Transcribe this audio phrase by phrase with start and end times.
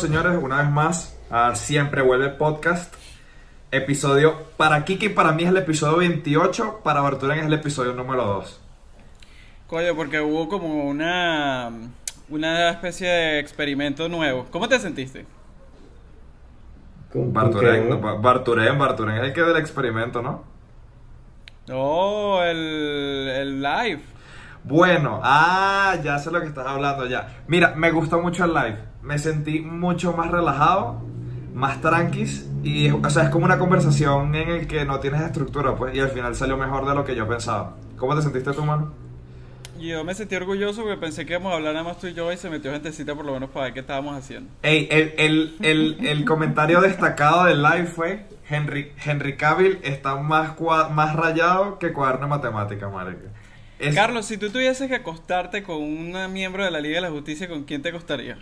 [0.00, 2.94] señores una vez más a Siempre Vuelve Podcast.
[3.72, 8.24] Episodio, para Kiki para mí es el episodio 28, para Barturen es el episodio número
[8.24, 8.60] 2.
[9.68, 11.70] Coño, porque hubo como una,
[12.28, 14.46] una especie de experimento nuevo.
[14.50, 15.24] ¿Cómo te sentiste?
[17.12, 20.42] ¿Con- con Barturen, no, Barturen, Barturen es el que del experimento, ¿no?
[21.68, 24.00] No, el, el live.
[24.64, 27.42] Bueno, ah, ya sé lo que estás hablando ya.
[27.48, 28.78] Mira, me gustó mucho el live.
[29.02, 31.00] Me sentí mucho más relajado,
[31.54, 35.74] más tranquis y, o sea, es como una conversación en el que no tienes estructura,
[35.74, 37.76] pues, y al final salió mejor de lo que yo pensaba.
[37.96, 38.92] ¿Cómo te sentiste tú, mano?
[39.78, 42.30] Yo me sentí orgulloso porque pensé que íbamos a hablar nada más tú y yo
[42.30, 44.50] y se metió gentecita por lo menos para ver qué estábamos haciendo.
[44.62, 50.54] Ey, el, el, el, el comentario destacado del live fue Henry, Henry Cavill está más,
[50.54, 53.28] cua- más rayado que cuaderno de matemática, marica.
[53.80, 57.10] Es- Carlos, si tú tuvieses que acostarte con un miembro de la Liga de la
[57.10, 58.38] Justicia, ¿con quién te acostarías?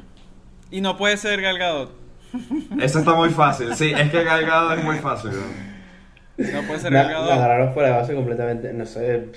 [0.70, 1.92] Y no puede ser Gal Gadot.
[2.81, 5.31] Eso está muy fácil, sí, es que Galgado es muy fácil.
[5.31, 6.53] ¿no?
[6.61, 7.31] No puede ser Gal me Gadot.
[7.31, 8.72] agarraron fuera de base completamente.
[8.72, 9.31] No sé,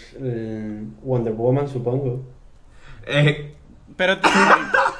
[1.03, 2.25] Wonder Woman, supongo.
[3.05, 3.53] Eh,
[3.95, 4.17] Pero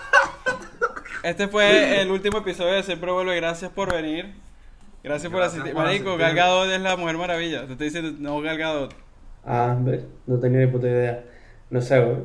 [1.23, 3.35] este fue el último episodio de Siempre Vuelve.
[3.35, 4.33] Gracias por venir.
[5.03, 5.73] Gracias, por asistir.
[5.73, 6.27] por Marico, asistir.
[6.27, 7.66] Gal Gadot es la Mujer Maravilla.
[7.66, 8.94] Te estoy diciendo, no Gal Gadot.
[9.45, 10.06] Ah, ¿ves?
[10.28, 11.23] No tenía ni puta idea.
[11.70, 12.17] No sé, güey.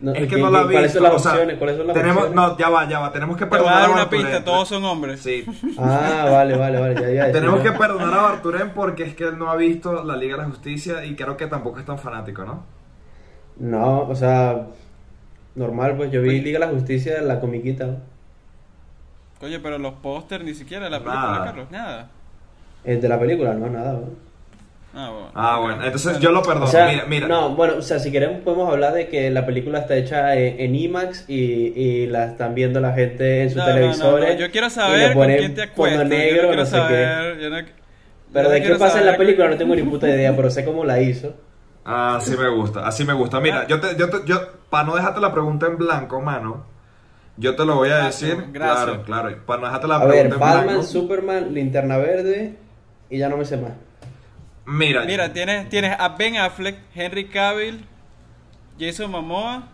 [0.00, 0.72] No, es que ¿qué- no la vi.
[0.72, 1.58] ¿Cuáles son las o sea, opciones?
[1.58, 2.34] ¿Cuáles son las tenemos, opciones?
[2.36, 3.12] No, ya va, ya va.
[3.12, 4.26] Tenemos que Te voy a perdonar dar a una Barturen.
[4.26, 5.20] pista, todos son hombres.
[5.20, 5.44] Sí.
[5.78, 6.94] Ah, vale, vale, vale.
[7.14, 7.70] Ya, ya, Tenemos ya.
[7.72, 10.48] que perdonar a Barturen porque es que él no ha visto la Liga de la
[10.48, 12.64] Justicia y creo que tampoco es tan fanático, ¿no?
[13.58, 14.66] No, o sea,
[15.54, 17.86] normal, pues yo vi Liga de la Justicia en la comiquita.
[17.86, 17.96] ¿no?
[19.42, 21.44] Oye, pero los pósters ni siquiera la película, Nada.
[21.44, 22.10] Carlos, nada.
[22.84, 24.10] El de la película, no, nada, güey.
[24.94, 25.30] Ah, bueno.
[25.34, 26.66] Ah, bueno, entonces yo lo perdono.
[26.66, 27.26] O sea, mira, mira.
[27.26, 30.60] no, bueno, o sea, si queremos podemos hablar de que la película está hecha en,
[30.60, 34.34] en IMAX y, y la están viendo la gente en sus No, no, no, televisores.
[34.34, 36.08] no, Yo quiero saber con quién te fondo acuestas.
[36.08, 37.36] negro, yo no quiero no sé saber.
[37.38, 37.42] qué.
[37.42, 37.56] yo no-
[38.34, 40.84] Pero de qué pasa en la película no tengo ni puta idea, pero sé cómo
[40.84, 41.34] la hizo.
[41.84, 43.40] Ah, así me gusta, así me gusta.
[43.40, 46.64] Mira, yo te, yo te, yo, para no dejarte la pregunta en blanco, mano,
[47.38, 48.44] yo te lo voy a Gracias, decir.
[48.52, 48.84] gracias.
[48.84, 49.36] Claro, claro.
[49.46, 50.82] Para no dejarte la A pregunta ver, en Batman, blanco.
[50.82, 52.56] Superman, Linterna Verde
[53.10, 53.72] y ya no me sé más.
[54.64, 57.84] Mira, Mira, tienes, tienes a Ben Affleck, Henry Cavill,
[58.78, 59.68] Jason Momoa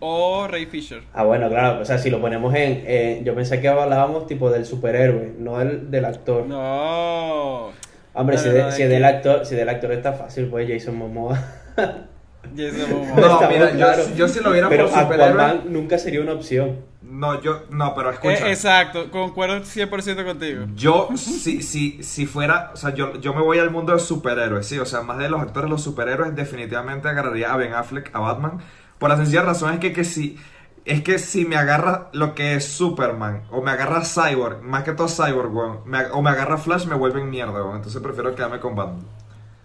[0.00, 1.02] o Ray Fisher.
[1.12, 2.82] Ah, bueno, claro, o sea, si lo ponemos en...
[2.86, 6.46] eh, yo pensé que hablábamos tipo del superhéroe, no del, del actor.
[6.46, 7.70] No.
[8.14, 10.46] Hombre, No, si, no, de- no, si es del actor, si del actor está fácil,
[10.48, 11.38] pues Jason Momoa.
[12.54, 16.76] No, mira, yo- yo si lo viera Pero por superhéroe- Aquaman nunca sería una opción.
[17.02, 18.48] no, yo, no, pero escucha.
[18.48, 20.64] Eh, exacto, concuerdo 100% contigo.
[20.74, 24.66] Yo, si, si, si fuera, o sea, yo, yo me voy al mundo de superhéroes,
[24.66, 28.18] sí, o sea, más de los actores, los superhéroes, definitivamente agarraría a Ben Affleck, a
[28.20, 28.58] Batman,
[28.98, 30.36] por la sencilla razón es que, que si,
[30.84, 34.92] es que si me agarra lo que es Superman, o me agarra Cyborg, más que
[34.92, 38.60] todo Cyborg, weón, me o me agarra Flash, me vuelven mierda, weón, entonces prefiero quedarme
[38.60, 39.04] con Batman.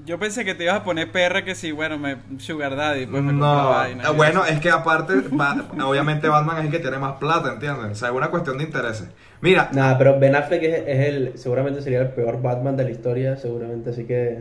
[0.06, 3.22] Yo pensé que te ibas a poner perra que sí, bueno, me Sugar Daddy, pues
[3.22, 4.04] me No, vaina.
[4.04, 7.92] eh, bueno, es que aparte, Ba- obviamente Batman es el que tiene más plata, ¿entiendes?
[7.92, 9.10] O sea, es una cuestión de intereses.
[9.42, 12.90] Mira, Nada, pero Ben Affleck es, es el, seguramente sería el peor Batman de la
[12.92, 14.40] historia, seguramente, así que...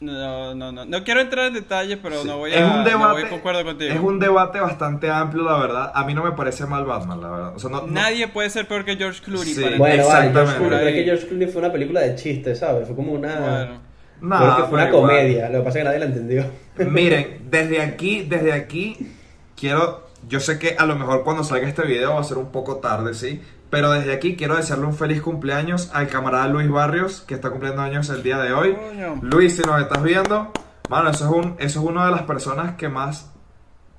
[0.00, 0.84] No, no, no.
[0.84, 2.28] No quiero entrar en detalles, pero Sí.
[2.28, 2.66] no voy es a.
[2.66, 3.92] un no debate, voy a contigo.
[3.92, 5.90] Es un debate bastante amplio, la verdad.
[5.92, 7.56] A mí no me parece mal Batman, la verdad.
[7.56, 9.54] O sea, no, no- Nadie puede ser peor que George Clooney.
[9.54, 9.60] Sí.
[9.60, 9.76] para.
[9.76, 10.56] Bueno, vale, George Exactamente.
[10.58, 12.86] Clooney, pero es que George Clooney fue una película de chiste, ¿sabes?
[12.86, 13.34] Fue como una...
[13.40, 13.87] Bueno.
[14.20, 15.02] Creo que fue una igual.
[15.02, 16.44] comedia, lo que pasa es que nadie la entendió.
[16.90, 19.12] Miren, desde aquí, desde aquí,
[19.56, 20.08] quiero.
[20.28, 22.76] Yo sé que a lo mejor cuando salga este video va a ser un poco
[22.76, 23.40] tarde, ¿sí?
[23.70, 27.82] Pero desde aquí quiero desearle un feliz cumpleaños al camarada Luis Barrios, que está cumpliendo
[27.82, 28.76] años el día de hoy.
[29.22, 30.52] Luis, si nos estás viendo,
[30.88, 33.30] mano, eso es, un, eso es una de las personas que más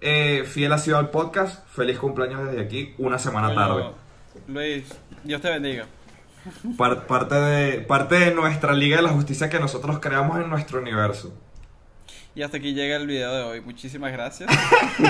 [0.01, 1.65] eh, fiel ha sido al podcast.
[1.67, 3.85] Feliz cumpleaños desde aquí, una semana tarde.
[4.47, 4.85] Luis,
[5.23, 5.85] Dios te bendiga.
[6.77, 10.79] Par- parte, de, parte de nuestra Liga de la Justicia que nosotros creamos en nuestro
[10.81, 11.33] universo.
[12.35, 13.61] Y hasta aquí llega el video de hoy.
[13.61, 14.49] Muchísimas gracias.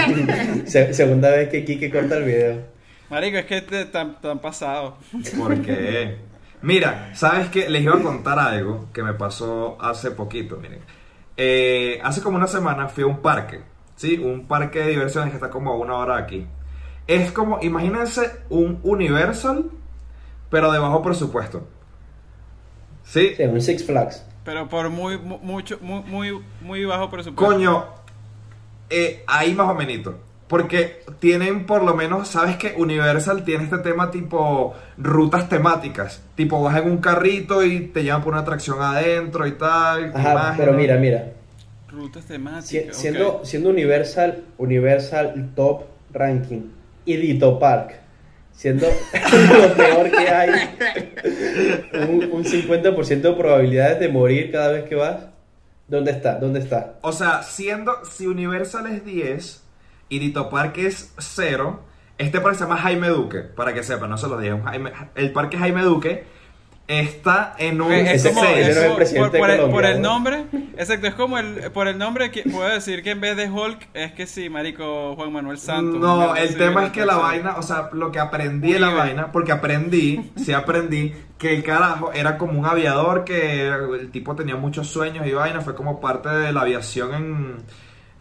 [0.65, 2.61] Se- segunda vez que Kike corta el video.
[3.09, 4.97] Marico, es que te, te han pasado.
[5.37, 6.17] Porque,
[6.61, 7.69] mira, ¿sabes qué?
[7.69, 10.79] Les iba a contar algo que me pasó hace poquito, miren.
[11.37, 13.61] Eh, hace como una semana fui a un parque,
[13.95, 14.17] ¿sí?
[14.17, 16.47] Un parque de diversiones que está como a una hora de aquí.
[17.07, 19.65] Es como, imagínense un Universal,
[20.49, 21.67] pero de bajo presupuesto.
[23.03, 23.33] ¿Sí?
[23.35, 24.23] Sí, un Six Flags.
[24.45, 27.53] Pero por muy, mu- mucho, muy, muy, muy bajo presupuesto.
[27.53, 27.85] Coño,
[28.89, 30.15] eh, ahí más o menos.
[30.47, 36.23] Porque tienen por lo menos, ¿sabes que Universal tiene este tema tipo rutas temáticas.
[36.35, 40.11] Tipo vas en un carrito y te llevan por una atracción adentro y tal.
[40.15, 40.57] Ajá, imágenes.
[40.57, 41.33] pero mira, mira.
[41.89, 42.65] Rutas temáticas.
[42.67, 46.61] Si- siendo, siendo Universal, Universal Top Ranking
[47.05, 47.99] y Dito Park
[48.59, 48.87] siendo
[49.57, 50.49] lo peor que hay,
[52.09, 55.27] un, un 50% de probabilidades de morir cada vez que vas.
[55.87, 56.35] ¿Dónde está?
[56.35, 56.95] ¿Dónde está?
[57.01, 59.63] O sea, siendo, si Universal es 10
[60.09, 61.79] y Dito Parque es 0,
[62.17, 65.57] este parque se llama Jaime Duque, para que sepan, no se lo Jaime- el parque
[65.57, 66.25] Jaime Duque
[66.89, 68.73] está en un Es como, no el
[69.37, 70.45] por, por el, nombre,
[70.75, 73.89] exacto, es como el, por el nombre que puedo decir que en vez de Hulk
[73.93, 75.99] es que sí, marico Juan Manuel Santos.
[76.01, 79.31] No, el tema es que la vaina, o sea, lo que aprendí de la vaina,
[79.31, 84.55] porque aprendí, sí aprendí, que el carajo era como un aviador que el tipo tenía
[84.55, 87.55] muchos sueños y vaina, fue como parte de la aviación en,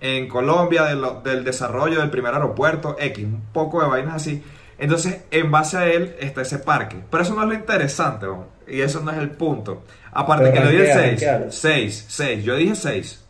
[0.00, 4.43] en Colombia, de lo- del desarrollo del primer aeropuerto, X, un poco de vainas así.
[4.79, 6.97] Entonces, en base a él está ese parque.
[7.11, 8.47] Pero eso no es lo interesante, ¿no?
[8.71, 9.85] y eso no es el punto.
[10.13, 11.53] Aparte Pero que le dije ranquea, 6, ranquealo.
[11.53, 13.25] 6, 6, yo dije 6.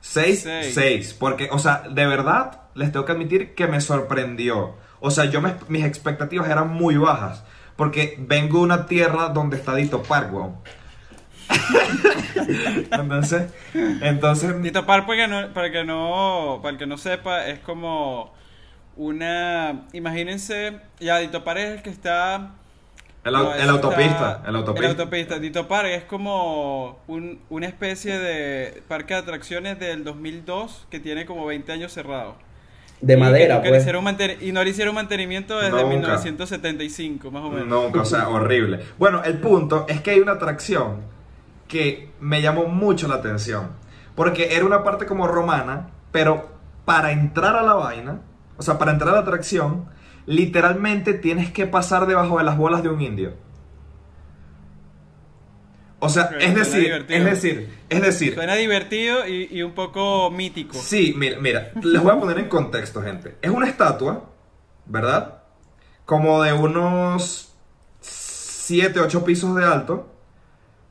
[0.00, 0.74] 6, Seis.
[0.74, 4.74] 6, porque, o sea, de verdad, les tengo que admitir que me sorprendió.
[5.00, 7.44] O sea, yo me- mis expectativas eran muy bajas,
[7.76, 10.56] porque vengo de una tierra donde está Dito Park, weón.
[12.92, 17.46] entonces, entonces, Tito Par, para que no, para que no, para el que no sepa,
[17.46, 18.32] es como
[18.98, 22.50] una, imagínense, ya Tito Par es el que está
[23.24, 24.84] el, au- No, el autopista, está- el autopista.
[24.86, 25.40] El autopista.
[25.40, 31.24] Tito Park es como un- una especie de parque de atracciones del 2002 que tiene
[31.26, 32.34] como 20 años cerrado.
[33.00, 33.80] De Y que madera, le pues.
[33.82, 35.86] hicieron manten- y no le hicieron mantenimiento desde Nunca.
[35.88, 37.68] 1975, más o menos.
[37.68, 38.80] Nunca, o sea, horrible.
[38.98, 41.02] Bueno, el punto es que hay una atracción
[41.68, 43.70] que me llamó mucho la atención.
[44.16, 46.48] Porque era una parte como romana, pero
[46.84, 48.20] para entrar a la vaina,
[48.58, 49.88] o sea, para entrar a la atracción,
[50.26, 53.32] literalmente tienes que pasar debajo de las bolas de un indio.
[56.00, 57.18] O sea, es decir, divertido.
[57.18, 60.74] es decir, es decir, Suena divertido y, y un poco mítico.
[60.74, 63.36] Sí, mira, mira, les voy a poner en contexto, gente.
[63.42, 64.30] Es una estatua,
[64.86, 65.42] ¿verdad?
[66.04, 67.52] Como de unos
[68.00, 70.14] 7, 8 pisos de alto,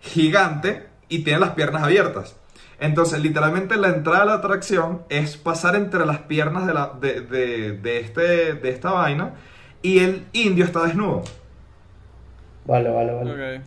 [0.01, 2.35] gigante, y tiene las piernas abiertas.
[2.79, 7.21] Entonces, literalmente la entrada a la atracción es pasar entre las piernas de, la, de,
[7.21, 9.33] de- de este, de esta vaina
[9.81, 11.23] y el indio está desnudo.
[12.65, 13.57] Vale, vale, vale.
[13.57, 13.61] Ok.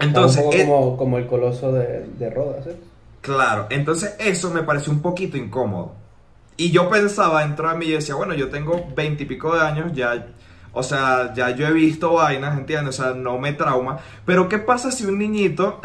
[0.00, 2.76] Entonces, un poco eh, como, como el coloso de, de Rodas, ¿eh?
[3.20, 5.94] Claro, entonces eso me pareció un poquito incómodo.
[6.56, 10.26] Y yo pensaba dentro de mí y decía, bueno, yo tengo veintipico de años, ya,
[10.72, 12.98] o sea, ya yo he visto vainas, ¿entiendes?
[13.00, 13.98] O sea, no me trauma.
[14.24, 15.80] Pero ¿qué pasa si un niñito,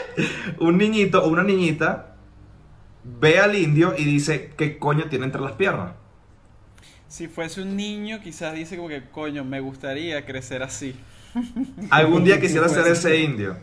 [0.60, 2.06] un niñito o una niñita
[3.20, 5.92] ve al indio y dice, ¿qué coño tiene entre las piernas?
[7.08, 10.94] Si fuese un niño, quizás dice como que, coño, me gustaría crecer así.
[11.90, 13.56] Algún día quisiera ser ese indio.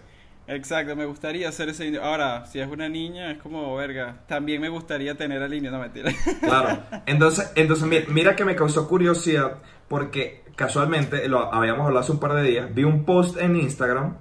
[0.47, 2.03] Exacto, me gustaría ser ese indio.
[2.03, 5.79] Ahora, si es una niña, es como, verga, también me gustaría tener al indio, no
[5.79, 6.11] mentira.
[6.39, 6.83] Claro.
[7.05, 12.19] Entonces, entonces mira, mira que me causó curiosidad porque casualmente, lo habíamos hablado hace un
[12.19, 14.17] par de días, vi un post en Instagram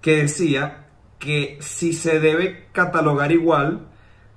[0.00, 0.86] que decía
[1.18, 3.86] que si se debe catalogar igual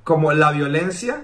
[0.10, 1.22] como la violencia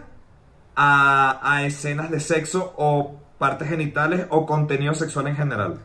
[0.75, 5.71] a, a escenas de sexo o partes genitales o contenido sexual en general.
[5.71, 5.77] O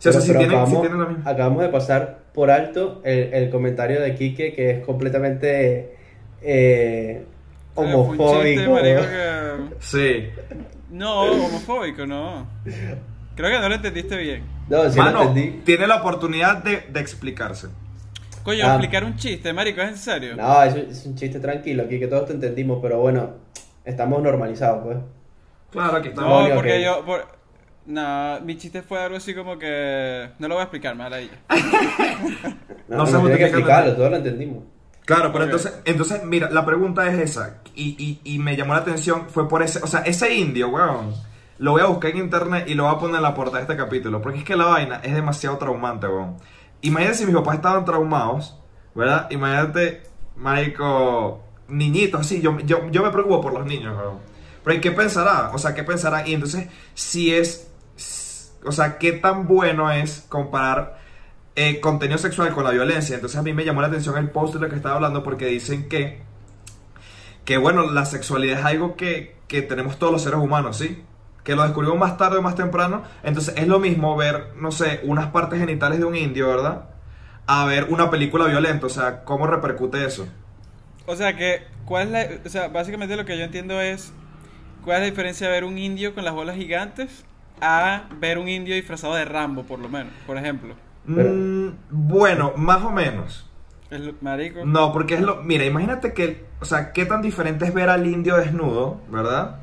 [0.00, 0.56] sea, Pero- si pero tienen, si
[1.22, 5.96] acabamos, tienen de pasar por alto el, el comentario de Quique que es completamente
[6.42, 7.24] eh,
[7.76, 8.72] chiste, homofóbico.
[8.72, 10.28] marico, que- Sí.
[10.90, 12.44] No, homofóbico, no.
[13.36, 14.42] Creo que no lo entendiste bien.
[14.68, 15.62] No, sí lo Mano, entendí.
[15.64, 17.68] tiene la oportunidad de, de explicarse.
[18.48, 18.68] Coño, Ah.
[18.76, 20.36] explicar un chiste, marico, ¿es en serio?
[20.36, 23.30] No, es, un- es un chiste tranquilo, aquí que todos te entendimos, pero bueno,
[23.84, 24.96] estamos normalizados, pues.
[25.70, 26.22] Claro, aquí está.
[26.22, 27.04] No, porque que- yo...
[27.04, 27.26] Por...
[27.84, 30.30] No, mi chiste fue algo así como que...
[30.38, 31.38] No lo voy a explicar, la idea.
[32.88, 34.64] No, No no, se tiene que explicarlo, todos lo entendimos.
[35.04, 35.50] Claro, pero Ok.
[35.50, 37.58] entonces, entonces, mira, la pregunta es esa.
[37.74, 41.12] Y, y, y me llamó la atención, fue por ese, o sea, ese indio, weón.
[41.58, 43.62] Lo voy a buscar en internet y lo voy a poner en la portada de
[43.64, 44.22] este capítulo.
[44.22, 46.36] Porque es que la vaina es demasiado traumante, weón.
[46.82, 48.56] Imagínate si mis papás estaban traumados,
[48.94, 49.28] ¿verdad?
[49.30, 50.02] Imagínate,
[50.36, 52.40] marico, niñitos, así.
[52.40, 54.18] Yo, yo, yo me preocupo por los niños, weón.
[54.64, 55.50] Pero ¿y qué pensará?
[55.54, 56.26] O sea, ¿qué pensará?
[56.26, 57.70] Y entonces, si es,
[58.64, 60.98] o sea, ¿qué tan bueno es comparar
[61.60, 63.16] eh, contenido sexual con la violencia.
[63.16, 65.46] Entonces a mí me llamó la atención el post de lo que estaba hablando porque
[65.46, 66.22] dicen que,
[67.44, 71.02] que bueno, la sexualidad es algo que, que tenemos todos los seres humanos, ¿sí?
[71.48, 73.04] Que lo descubrimos más tarde o más temprano.
[73.22, 76.84] Entonces es lo mismo ver, no sé, unas partes genitales de un indio, ¿verdad?
[77.46, 78.84] A ver una película violenta.
[78.86, 80.28] O sea, ¿cómo repercute eso?
[81.06, 84.12] O sea que, ¿cuál es la, o sea, básicamente lo que yo entiendo es
[84.84, 87.24] cuál es la diferencia de ver un indio con las bolas gigantes
[87.60, 90.74] a ver un indio disfrazado de Rambo, por lo menos, por ejemplo.
[91.06, 93.48] Mm, bueno, más o menos.
[93.90, 94.64] Es lo- marico.
[94.66, 95.36] No, porque es lo...
[95.42, 96.46] Mira, imagínate que...
[96.60, 99.56] O sea, ¿qué tan diferente es ver al indio desnudo, ¿verdad?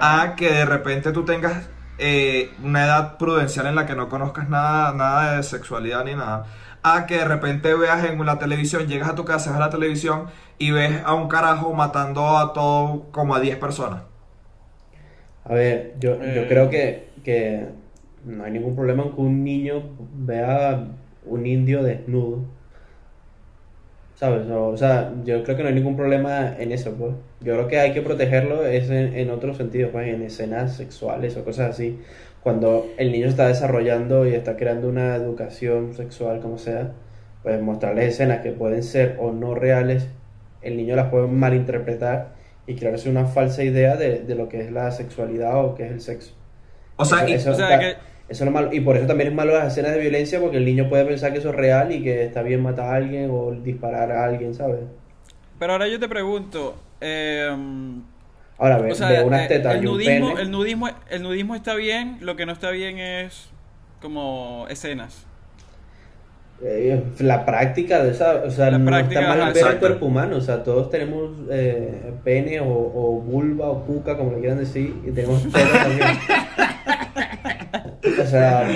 [0.00, 4.48] A que de repente tú tengas eh, una edad prudencial en la que no conozcas
[4.48, 6.46] nada, nada de sexualidad ni nada,
[6.82, 10.26] a que de repente veas en la televisión, llegas a tu casa, ves la televisión
[10.58, 14.02] y ves a un carajo matando a todo como a 10 personas.
[15.44, 16.48] A ver, yo, yo Eh.
[16.48, 17.68] creo que, que
[18.24, 20.88] no hay ningún problema en que un niño vea
[21.24, 22.44] un indio desnudo.
[24.14, 24.48] ¿Sabes?
[24.50, 27.12] O, o sea, yo creo que no hay ningún problema en eso, pues.
[27.40, 31.36] Yo creo que hay que protegerlo es en, en otros sentidos, pues, en escenas sexuales
[31.36, 31.98] o cosas así.
[32.42, 36.92] Cuando el niño está desarrollando y está creando una educación sexual, como sea,
[37.42, 40.08] pues mostrarles escenas que pueden ser o no reales,
[40.62, 42.34] el niño las puede malinterpretar
[42.66, 45.92] y crearse una falsa idea de, de lo que es la sexualidad o que es
[45.92, 46.34] el sexo.
[46.96, 47.90] O sea, y- eso, o sea, da- que-
[48.28, 48.72] eso es lo malo.
[48.72, 51.32] Y por eso también es malo las escenas de violencia, porque el niño puede pensar
[51.32, 54.54] que eso es real y que está bien matar a alguien o disparar a alguien,
[54.54, 54.80] ¿sabes?
[55.58, 57.54] Pero ahora yo te pregunto, eh,
[58.58, 60.40] Ahora, ve, o sea, ve unas eh, tetas el y un nudismo, pene.
[60.42, 63.48] el nudismo, el nudismo está bien, lo que no está bien es
[64.00, 65.26] como escenas.
[66.62, 69.78] Eh, la práctica de esa, o sea, La no práctica, está mal ajá, ver el
[69.78, 74.38] cuerpo humano, o sea, todos tenemos eh, pene o, o vulva o cuca, como le
[74.40, 76.08] quieran decir, y tenemos tetas también.
[78.22, 78.68] o sea,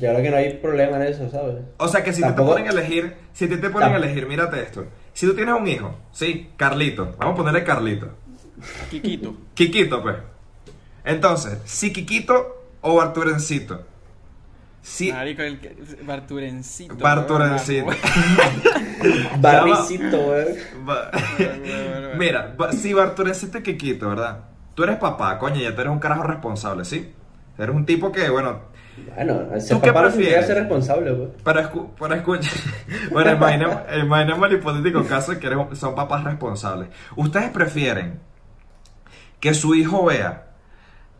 [0.00, 1.56] yo creo que no hay problema en eso, ¿sabes?
[1.76, 4.26] O sea que si Tampoco- te ponen a elegir, si te, te ponen a elegir,
[4.26, 4.86] mírate esto.
[5.18, 8.08] Si tú tienes un hijo, sí, Carlito, vamos a ponerle Carlito.
[8.88, 9.34] Kikito.
[9.52, 10.14] Kikito, pues.
[11.04, 13.84] Entonces, si Kikito o Barturencito.
[14.80, 16.94] Si Marico, el que- Barturencito.
[16.94, 17.86] Barturencito.
[17.86, 17.98] weón,
[19.40, 20.50] Barricito, bueno,
[20.84, 22.08] bueno.
[22.16, 24.44] Mira, ba- si Barturencito y Kikito, ¿verdad?
[24.76, 27.12] Tú eres papá, coño, ya tú eres un carajo responsable, ¿sí?
[27.58, 28.60] Eres un tipo que, bueno,
[29.14, 30.46] Bueno, ser ¿Tú qué papá no significa prefieres?
[30.46, 31.28] ser responsable, pues.
[31.42, 32.52] Para, escu- para escuchar.
[33.10, 36.88] Bueno, imaginemos, imaginemos el hipotético caso de que eres- son papás responsables.
[37.16, 38.20] ¿Ustedes prefieren
[39.40, 40.44] que su hijo vea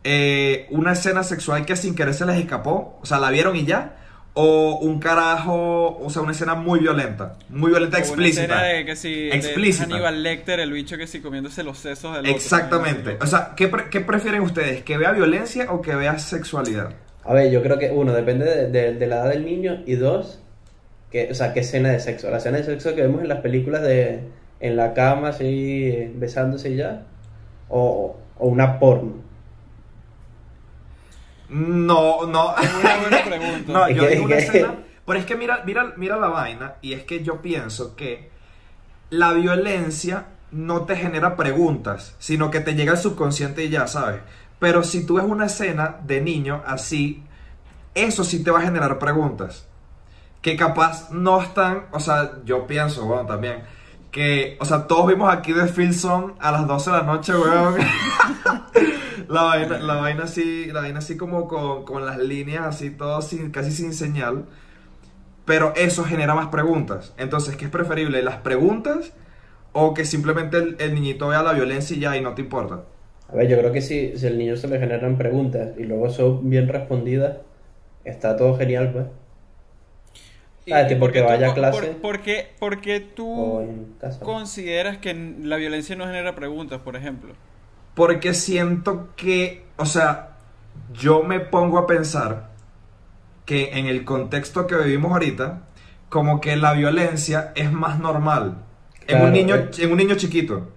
[0.03, 2.99] eh, una escena sexual que sin querer se les escapó?
[3.01, 3.95] O sea, la vieron y ya.
[4.35, 7.33] O un carajo, o sea, una escena muy violenta.
[7.49, 8.43] Muy violenta, O una explícita.
[8.43, 9.85] escena de que si de Explícita.
[9.85, 12.31] Hannibal Lecter, el bicho que si comiéndose los sesos del otro.
[12.31, 13.17] Exactamente.
[13.19, 14.83] O sea, ¿qué, pre- qué prefieren ustedes?
[14.83, 16.91] ¿Que vea violencia o que vea sexualidad?
[17.29, 19.95] A ver, yo creo que uno, depende de, de- de la edad del niño y
[19.95, 20.41] dos,
[21.11, 22.29] que, o sea, qué escena de sexo.
[22.31, 24.21] La escena de sexo que vemos en las películas de
[24.61, 27.03] en la cama, así, besándose y ya,
[27.69, 29.13] o, o una porno.
[31.49, 32.55] No, no.
[32.57, 33.73] Es una buena pregunta.
[33.73, 34.75] No, yo que- digo una escena.
[35.05, 38.29] Pero es que mira, mira, mira la vaina, y es que yo pienso que
[39.09, 44.21] la violencia no te genera preguntas, sino que te llega al subconsciente y ya, ¿sabes?
[44.59, 47.23] Pero si tú ves una escena de niño así,
[47.95, 49.67] eso sí te va a generar preguntas.
[50.41, 53.63] Que capaz no están, o sea, yo pienso, bueno, también,
[54.11, 57.75] que, o sea, todos vimos aquí de Filson a las 12 de la noche, weón.
[59.27, 63.21] la, vaina, la vaina así, la vaina así como con, con las líneas así, todo
[63.21, 64.45] sin, casi sin señal.
[65.45, 67.13] Pero eso genera más preguntas.
[67.17, 68.21] Entonces, ¿qué es preferible?
[68.23, 69.13] ¿Las preguntas
[69.71, 72.83] o que simplemente el, el niñito vea la violencia y ya y no te importa?
[73.31, 76.09] A ver, yo creo que si, si al niño se le generan preguntas y luego
[76.09, 77.37] son bien respondidas,
[78.05, 79.07] está todo genial, pues.
[80.71, 81.87] Ah, y tipo por qué que tú vaya a co- clase.
[81.87, 82.99] por- por qué- por qué
[83.33, 84.25] O tú casa.
[84.25, 87.33] consideras que la violencia no genera preguntas, por ejemplo?
[87.95, 90.37] Porque siento que, o sea,
[90.93, 92.49] yo me pongo a pensar
[93.45, 95.63] que en el contexto que vivimos ahorita,
[96.09, 98.65] como que la violencia es más normal.
[99.07, 99.69] en, un niño, eh.
[99.79, 100.69] en un niño chiquito.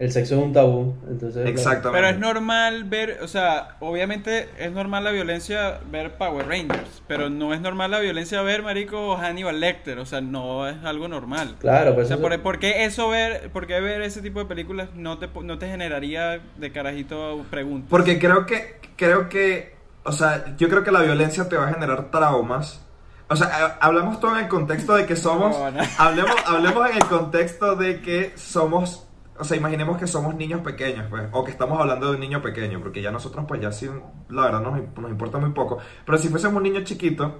[0.00, 1.46] El sexo es un tabú, entonces...
[1.46, 1.90] Exactamente.
[1.92, 7.28] Pero es normal ver, o sea, obviamente es normal la violencia ver Power Rangers, pero
[7.28, 11.56] no es normal la violencia ver, marico, Hannibal Lecter, o sea, no es algo normal.
[11.60, 14.38] Claro, O pues sea, eso- ¿por, por qué eso ver, por qué ver ese tipo
[14.38, 17.90] de películas no te, no te generaría de carajito preguntas?
[17.90, 21.72] Porque creo que, creo que, o sea, yo creo que la violencia te va a
[21.74, 22.86] generar traumas.
[23.28, 25.82] O sea, ha- hablamos todo en el contexto de que somos, No, no.
[25.98, 29.06] hablemos, hablemos en el contexto de que somos,
[29.40, 32.42] o sea, imaginemos que somos niños pequeños, pues, o que estamos hablando de un niño
[32.42, 33.88] pequeño, porque ya nosotros, pues, ya sí,
[34.28, 35.78] la verdad nos, nos importa muy poco.
[36.06, 37.36] Pero si fuésemos un niño chiquito,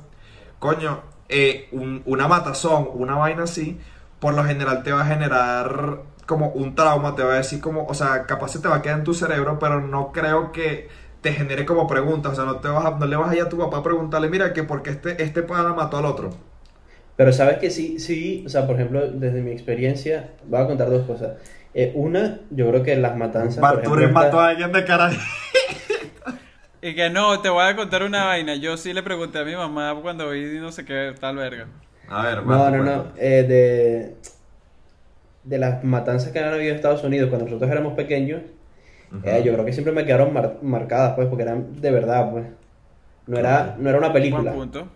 [0.58, 3.78] coño, eh, un- una matazón, una vaina así,
[4.20, 7.86] por lo general te va a generar como un trauma, te va a decir como,
[7.86, 10.88] o sea, capaz se te va a quedar en tu cerebro, pero no creo que
[11.22, 13.42] te genere como preguntas, o sea, no, te vas a- no le vas a ir
[13.42, 16.30] a tu papá a preguntarle, mira, que porque este, este pana mató al otro.
[17.16, 20.88] Pero sabes que sí, sí, o sea, por ejemplo, desde mi experiencia, voy a contar
[20.90, 21.38] dos cosas.
[21.74, 23.60] Eh, una, yo creo que las matanzas.
[23.60, 25.10] Barturín mató a alguien de cara.
[26.82, 28.54] Y que no, te voy a contar una vaina.
[28.54, 31.66] Yo sí le pregunté a mi mamá cuando vi no sé qué tal verga.
[32.08, 32.96] A ver, No, bueno, no, bueno.
[33.04, 33.12] no.
[33.18, 34.16] eh, de,
[35.44, 38.40] de las matanzas que han habido en Estados Unidos cuando nosotros éramos pequeños,
[39.24, 42.46] eh, yo creo que siempre me quedaron mar- marcadas, pues, porque eran de verdad, pues.
[43.26, 44.50] No era, no era una película.
[44.52, 44.88] Buen punto.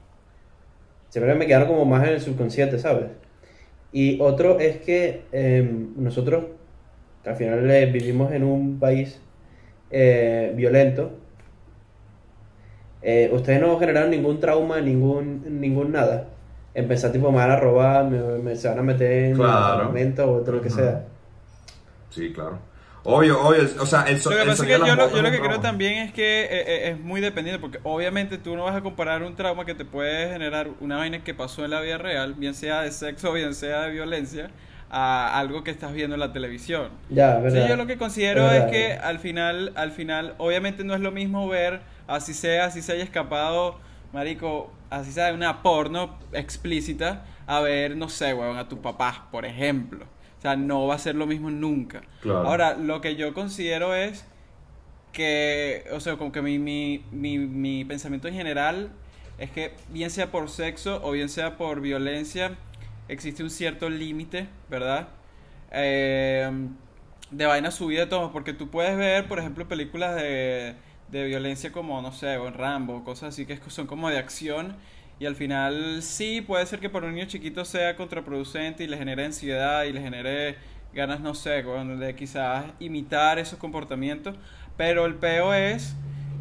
[1.11, 3.11] Siempre me quedaron como más en el subconsciente, ¿sabes?
[3.93, 6.47] Y otro es que eh, nosotros,
[7.26, 9.21] al final eh, vivimos en un país
[9.90, 11.12] eh, violento,
[13.02, 16.28] eh, ustedes no generaron ningún trauma, ningún, ningún nada.
[16.75, 19.83] En pensar, tipo, me van a robar, me, me- se van a meter en Claro.
[19.83, 21.04] el momento o otro lo que sea.
[22.11, 22.59] Sí, claro.
[23.04, 23.62] Obvio, obvio.
[23.83, 25.43] O sea, el, so- Lo que el pasa es que yo lo, yo lo que
[25.43, 25.61] creo trauma.
[25.61, 29.23] también es que eh, eh, es muy dependiente, porque obviamente tú no vas a comparar
[29.23, 32.54] un trauma que te puede generar una vaina que pasó en la vida real, bien
[32.54, 34.50] sea de sexo o bien sea de violencia,
[34.97, 36.91] a algo que estás viendo en la televisión.
[37.09, 37.69] Ya, Sí, ¿verdad?
[37.69, 39.07] yo lo que considero Es que ¿verdad?
[39.09, 43.03] al final, al final, obviamente no es lo mismo ver, así sea, así se haya
[43.05, 43.81] escapado,
[44.13, 49.45] marico, así sea una porno explícita, a ver, no sé, weón, a tus papás, por
[49.45, 50.05] ejemplo.
[50.39, 52.03] O sea, no va a ser lo mismo nunca.
[52.21, 52.47] Claro.
[52.47, 54.27] Ahora, lo que yo considero es
[55.13, 58.91] que, o sea, como que mi, mi, mi, mi pensamiento en general
[59.39, 62.53] es que bien sea por sexo o bien sea por violencia,
[63.09, 65.09] existe un cierto límite, ¿verdad?
[65.73, 66.51] Eh,
[67.31, 70.75] de vaina subida de tonos, porque tú puedes ver, por ejemplo, películas de,
[71.11, 74.77] de violencia como, no sé, en Rambo, cosas así que son como de acción,
[75.19, 78.97] y al final sí, puede ser que para un niño chiquito sea contraproducente y le
[78.97, 80.57] genere ansiedad y le genere
[80.93, 84.37] ganas, no sé, de quizás imitar esos comportamientos,
[84.77, 85.95] pero el peo es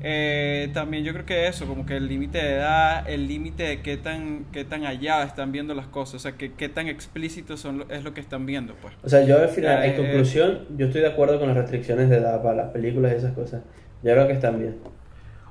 [0.05, 3.82] eh, también yo creo que eso, como que el límite de edad, el límite de
[3.82, 7.56] qué tan, qué tan allá están viendo las cosas, o sea, que, qué tan explícito
[7.58, 8.93] son, lo- es lo que están viendo, pues.
[9.01, 12.10] O sea, yo al final, en Eh, conclusión, yo estoy de acuerdo con las restricciones
[12.10, 13.62] de edad para las películas y esas cosas.
[14.04, 14.77] Yo creo que están bien.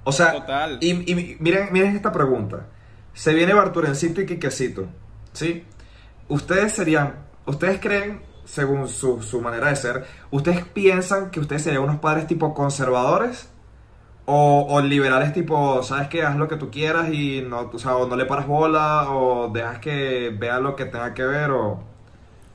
[0.05, 0.79] O sea, Total.
[0.81, 2.67] y, y miren, miren esta pregunta.
[3.15, 4.87] Se viene Barturencito y Quiquecito,
[5.33, 5.65] ¿sí?
[6.29, 7.15] Ustedes serían,
[7.47, 12.27] ustedes creen, según su, su manera de ser, ¿ustedes piensan que ustedes serían unos padres
[12.27, 13.49] tipo conservadores?
[14.25, 17.97] O, o liberales tipo, sabes que haz lo que tú quieras y no, o sea,
[17.97, 21.83] o no le paras bola o dejas que vea lo que tenga que ver o...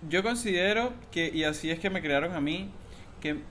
[0.08, 2.72] Yo considero que, y así es que me crearon a mí,
[3.20, 3.42] que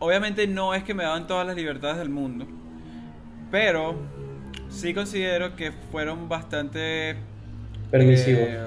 [0.00, 2.46] obviamente no es que me daban todas las libertades del mundo,
[3.52, 3.94] pero
[4.68, 7.16] sí considero que fueron bastante...
[7.92, 8.40] Permisivo.
[8.40, 8.66] eh,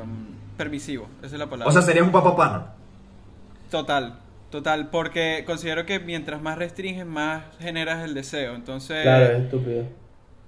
[0.56, 1.70] permisivo, esa es la palabra.
[1.70, 2.66] O sea, serías un papá pana.
[3.70, 8.56] Total, total, porque considero que mientras más restringes, más generas el deseo.
[8.56, 9.86] Entonces, claro, es estúpido.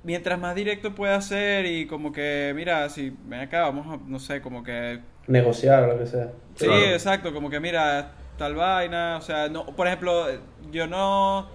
[0.04, 4.20] mientras más directo puedas ser y como que, mira, si ven acá, vamos a, no
[4.20, 5.02] sé, como que...
[5.28, 6.32] Negociar o lo que sea.
[6.56, 6.92] Sí, Claro.
[6.94, 10.26] exacto, como que, mira, tal vaina, o sea, no, por ejemplo,
[10.72, 11.50] yo no,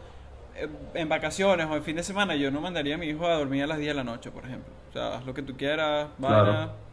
[0.55, 3.35] eh, en vacaciones o en fin de semana, yo no mandaría a mi hijo a
[3.37, 4.75] dormir a las 10 de la noche, por ejemplo.
[4.91, 6.39] O sea, haz lo que tú quieras, vaina.
[6.45, 6.92] Claro.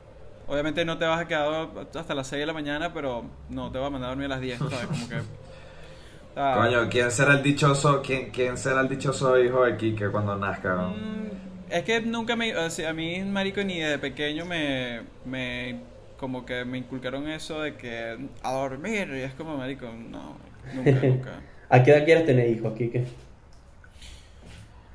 [0.49, 3.77] Obviamente no te vas a quedar hasta las 6 de la mañana, pero no te
[3.77, 4.87] vas a mandar a dormir a las 10, ¿sabes?
[4.87, 5.15] Como que...
[5.15, 5.23] sea,
[6.51, 10.73] Coño, ¿quién será el dichoso, quién, quién será el dichoso hijo de Quique cuando nazca?
[10.75, 10.97] no?
[10.97, 11.31] Mm,
[11.69, 12.55] Es que nunca me.
[12.55, 15.01] o sea, a mí, marico, ni de pequeño me.
[15.25, 15.83] me
[16.17, 19.09] como que me inculcaron eso de que a dormir.
[19.15, 20.37] Y es como, marico, no,
[20.73, 21.43] nunca, nunca.
[21.69, 23.05] ¿A qué edad quieres tener hijos, Kike?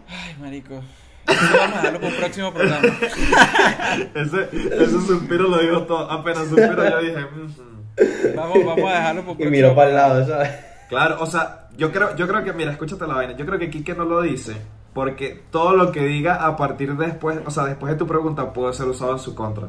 [0.06, 0.82] Ay, marico.
[1.26, 2.88] Vamos a dejarlo para un próximo programa.
[4.14, 6.10] Ese, ese suspiro lo dijo todo.
[6.10, 7.20] Apenas suspiro yo dije.
[7.20, 8.34] "Mhm".
[8.36, 10.50] Vamos, vamos a dejarlo para un Y próximo miró para el lado, ¿sabes?
[10.88, 13.32] Claro, o sea, yo creo, yo creo que, mira, escúchate la vaina.
[13.34, 14.54] Yo creo que Quique no lo dice
[14.94, 18.52] porque todo lo que diga a partir de después, o sea, después de tu pregunta
[18.52, 19.68] puede ser usado en su contra.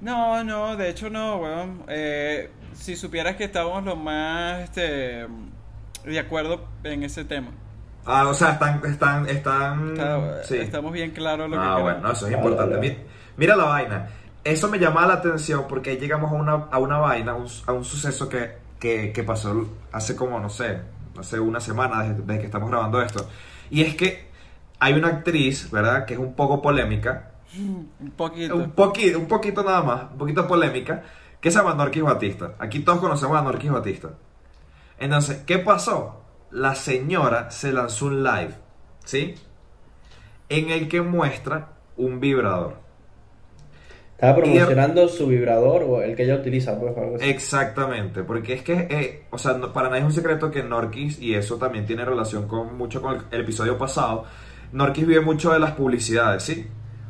[0.00, 1.82] No, no, de hecho no, weón.
[1.88, 5.26] Eh, si supieras que estábamos lo más este,
[6.04, 7.52] de acuerdo en ese tema.
[8.06, 9.90] Ah, o sea, están, están, están.
[9.92, 10.56] Está- Mm, sí.
[10.58, 11.82] Estamos bien claros lo que Ah, queremos.
[11.82, 13.06] bueno, eso es importante.
[13.36, 14.08] Mira, la vaina.
[14.44, 17.46] Eso me llamaba la atención porque ahí llegamos a una, a una vaina, a un,
[17.66, 20.78] a un suceso que, que, que pasó hace como, no sé,
[21.18, 23.28] hace una semana desde, desde que estamos grabando esto.
[23.70, 24.28] Y es que
[24.78, 28.54] hay una actriz, ¿verdad?, que es un poco polémica, Un poquito.
[28.54, 31.02] un poquito, un poquito nada más, un poquito polémica,
[31.40, 32.52] que se llama Norquis Batista.
[32.60, 34.10] Aquí todos conocemos a Norquis Batista.
[34.98, 36.22] Entonces, ¿qué pasó?
[36.50, 38.54] La señora se lanzó un live,
[39.04, 39.34] ¿sí?
[40.48, 42.74] En el que muestra un vibrador.
[44.14, 47.28] Estaba promocionando su vibrador o el que ella utiliza, pues, algo así.
[47.28, 51.20] Exactamente, porque es que, eh, o sea, no- para nadie es un secreto que Norquis,
[51.20, 54.24] y eso también tiene relación con mucho con el, el episodio pasado,
[54.72, 56.66] Norquis vive mucho de las publicidades, ¿sí?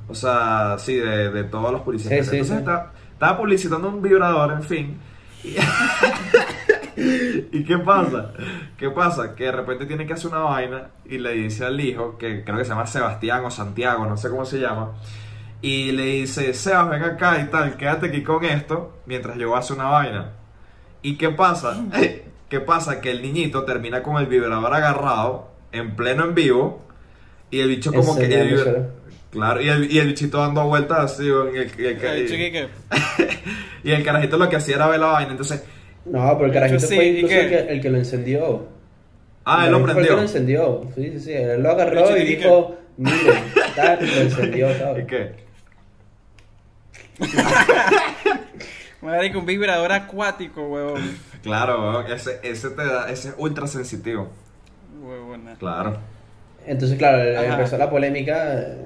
[0.09, 2.25] O sea, sí, de, de todas las publicidades.
[2.27, 2.59] Sí, sí, Entonces sí.
[2.61, 4.99] Estaba, estaba publicitando un vibrador, en fin.
[5.45, 5.55] Y,
[6.97, 8.33] ¿Y qué pasa?
[8.79, 9.35] ¿Qué pasa?
[9.35, 12.57] Que de repente tiene que hacer una vaina y le dice al hijo, que creo
[12.59, 14.93] que se llama Sebastián o Santiago, no sé cómo se llama,
[15.63, 19.57] y le dice, Sebas, ven acá y tal, quédate aquí con esto mientras yo voy
[19.57, 20.33] a hacer una vaina.
[21.03, 21.85] ¿Y qué pasa?
[22.49, 23.01] ¿Qué pasa?
[23.01, 26.85] Que el niñito termina con el vibrador agarrado, en pleno en vivo,
[27.51, 28.25] y el bicho como que...
[28.25, 29.07] el vibra- Enseñándoselo.
[29.31, 32.69] Claro, y el, y el bichito dando vueltas así, y el, y el, El chiquique.
[33.85, 35.63] y el carajito lo que hacía era ver la vaina, entonces,
[36.07, 38.67] No, pero el carajito Sí, fue ¿y incluso el que, el que lo encendió.
[39.45, 40.89] ah, él lo El Fue el que lo encendió.
[40.95, 41.33] Sí, sí, sí.
[41.33, 43.43] Él lo agarró y dijo, miren,
[43.75, 45.07] tal, y lo encendió, ¿Y ¿sabes?
[45.07, 45.33] qué?
[49.03, 51.17] Marico, un vibrador acuático, huevón.
[51.43, 54.31] Claro, ese, ese te da, ese es ultra sensitivo.
[55.01, 55.55] Huevona.
[55.59, 55.99] Claro.
[56.67, 57.55] Entonces, claro, Ajá.
[57.55, 58.55] empezó la polémica.
[58.61, 58.77] eh,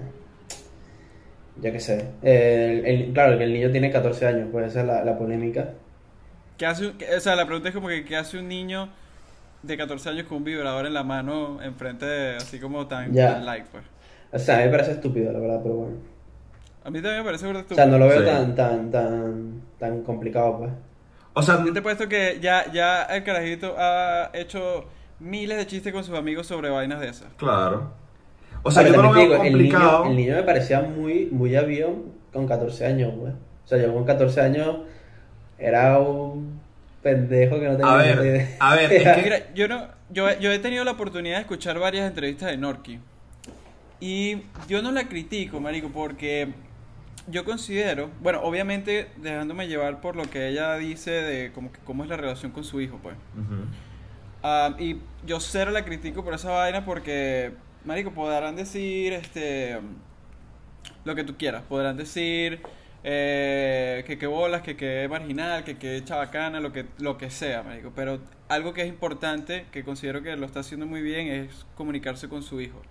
[1.63, 2.05] Ya que sé.
[2.23, 5.71] El- el- claro, que el niño tiene 14 años, pues esa es la, la polémica.
[6.61, 8.91] ¿Qué hace un- qué- o sea, la pregunta es como que ¿qué hace un niño
[9.63, 13.33] de 14 años con un vibrador en la mano enfrente de, así como tan, Ya.
[13.33, 13.83] tan like, pues?
[14.31, 15.97] O sea, a mí me parece estúpido, la verdad, pero bueno.
[16.85, 17.83] A mí también me parece burda O estúpido.
[17.83, 18.27] sea, no lo veo Sí.
[18.27, 20.71] tan, tan, tan, tan complicado, pues.
[21.33, 24.85] O sea, Yo te he puesto que ya, ya el carajito ha hecho
[25.19, 27.33] miles de chistes con sus amigos sobre vainas de esas.
[27.39, 27.93] claro.
[28.63, 30.83] O sea, yo no lo también veo te digo, el niño, el niño me parecía
[30.83, 33.33] muy, muy avión con 14 años, pues.
[33.65, 34.81] O sea, yo con 14 años
[35.61, 36.61] era un
[37.03, 38.49] pendejo que no tenía A ni ver, idea.
[38.61, 41.79] a ver, es que- Mira, yo no, yo, yo he tenido la oportunidad de escuchar
[41.79, 42.99] varias entrevistas de Norki.
[44.01, 46.49] Y yo no la critico, marico, porque
[47.27, 52.03] yo considero, bueno, obviamente dejándome llevar por lo que ella dice de como que cómo
[52.03, 53.15] es la relación con su hijo, pues.
[54.43, 54.97] Ah, y
[55.27, 57.53] yo cero la critico por esa vaina porque,
[57.85, 59.79] marico, podrán decir, este,
[61.05, 61.63] lo que tú quieras.
[61.69, 62.63] Podrán decir
[63.05, 67.63] eh, que qué bolas, que qué marginal, que qué chabacana, lo que, lo que sea,
[67.63, 67.93] marico.
[67.95, 72.29] Pero algo que es importante, que considero que lo está haciendo muy bien, es comunicarse
[72.29, 72.83] con su hijo.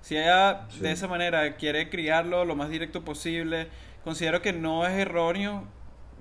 [0.00, 0.80] Si ella Sí.
[0.80, 3.68] de esa manera quiere criarlo lo más directo posible,
[4.04, 5.64] considero que no es erróneo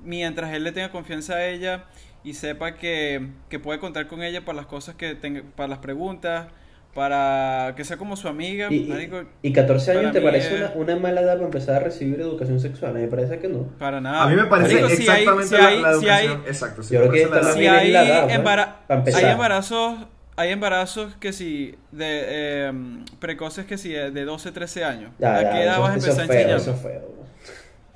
[0.04, 1.86] mientras él le tenga confianza a ella
[2.24, 5.80] y sepa que, que puede contar con ella para las cosas que tenga, para las
[5.80, 6.48] preguntas,
[6.94, 8.68] para que sea como su amiga.
[8.70, 11.80] Y, marico, y 14 años te parece es- una, una mala edad para empezar a
[11.80, 12.92] recibir educación sexual.
[12.92, 13.64] A mí me parece que no.
[13.80, 14.24] para nada.
[14.24, 16.48] A mí me parece Marico, si hay- exactamente si la, hay- la si hay- educación.
[16.54, 16.84] Exacto.
[16.84, 19.24] sí, Yo creo que la si hay, la edad, embara- Para empezar.
[19.26, 19.96] hay embarazos
[20.38, 22.72] hay embarazos que si de eh,
[23.20, 25.92] precoces que si de de 12 13 años Ya, a ya, qué edad eso, vas
[25.94, 27.02] a eso empezar es a feo, enseñar eso es feo.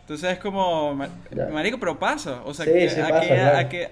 [0.01, 0.99] entonces es como
[1.51, 3.57] marico pero pasa o sea Sí, que- sí a, pasa, qué, edad- claro.
[3.65, 3.91] a qué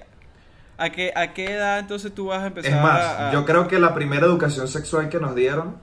[0.83, 3.45] a qué a qué edad entonces tú vas a empezar Es más, a- a- yo
[3.45, 5.77] creo que la primera educación sexual que nos dieron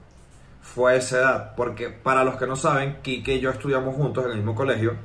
[0.61, 1.55] fue a esa edad.
[1.55, 4.95] Porque para los que no saben, Kike y yo estudiamos juntos en el mismo colegio.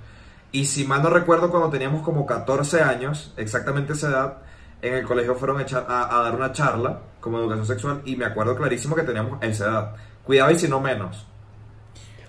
[0.52, 4.34] Y si mal no recuerdo, cuando teníamos como 14 años, exactamente esa edad,
[4.82, 8.02] en el colegio fueron a, a dar una charla como educación sexual.
[8.04, 9.96] Y me acuerdo clarísimo que teníamos esa edad.
[10.24, 11.26] Cuidado y si no menos.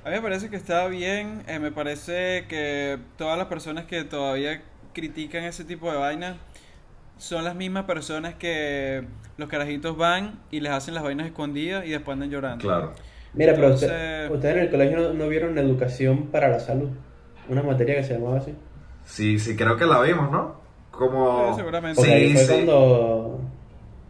[0.03, 4.03] A mí me parece que está bien, eh, me parece que todas las personas que
[4.05, 4.61] todavía
[4.93, 6.37] critican ese tipo de vainas
[7.17, 9.03] son las mismas personas que
[9.37, 12.61] los carajitos van y les hacen las vainas escondidas y después andan llorando.
[12.63, 12.93] Claro.
[13.33, 16.89] Mira, pero Entonces- usted- ustedes en el colegio no, no vieron educación para la salud.
[17.49, 18.53] Una materia que se llamaba así.
[19.05, 20.59] Sí, sí, creo que la vimos, ¿no?
[20.91, 21.51] Como...
[21.53, 21.95] Sí, seguramente.
[21.97, 22.51] Porque ahí Sí, fue sí.
[22.53, 23.39] cuando,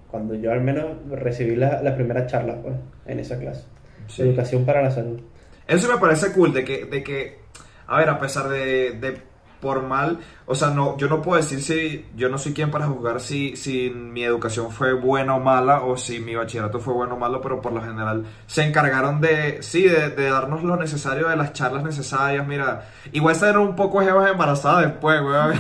[0.09, 3.63] cuando yo al menos recibí la, la primera charla pues, en esa clase.
[4.07, 4.21] Sí.
[4.21, 5.19] Educación para la salud.
[5.67, 7.39] Eso me parece cool, de que, de que
[7.87, 9.17] a ver, a pesar de, de
[9.59, 12.85] por mal, o sea, no, yo no puedo decir si, yo no soy quien para
[12.85, 17.15] juzgar si, si mi educación fue buena o mala, o si mi bachillerato fue bueno
[17.15, 21.27] o malo, pero por lo general se encargaron de, sí, de, de darnos lo necesario,
[21.27, 25.59] de las charlas necesarias, mira, igual ser un poco jevas embarazadas después, weón.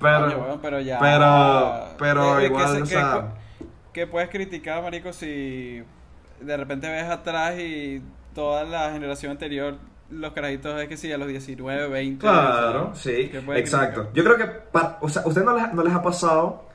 [0.00, 0.98] pero, pero ya.
[0.98, 3.28] pero, pero Eh, eh, igual, que, o se- sea,
[3.58, 5.82] que- que puedes criticar, marico, si
[6.40, 8.00] de repente ves atrás y
[8.34, 9.74] toda la generación anterior,
[10.10, 12.20] los carajitos es que sí, a los 19, 20.
[12.20, 14.02] Claro, sí, exacto.
[14.02, 14.08] criticar.
[14.14, 16.68] Yo creo que, pa- o sea, ¿a ustedes no les, no les ha pasado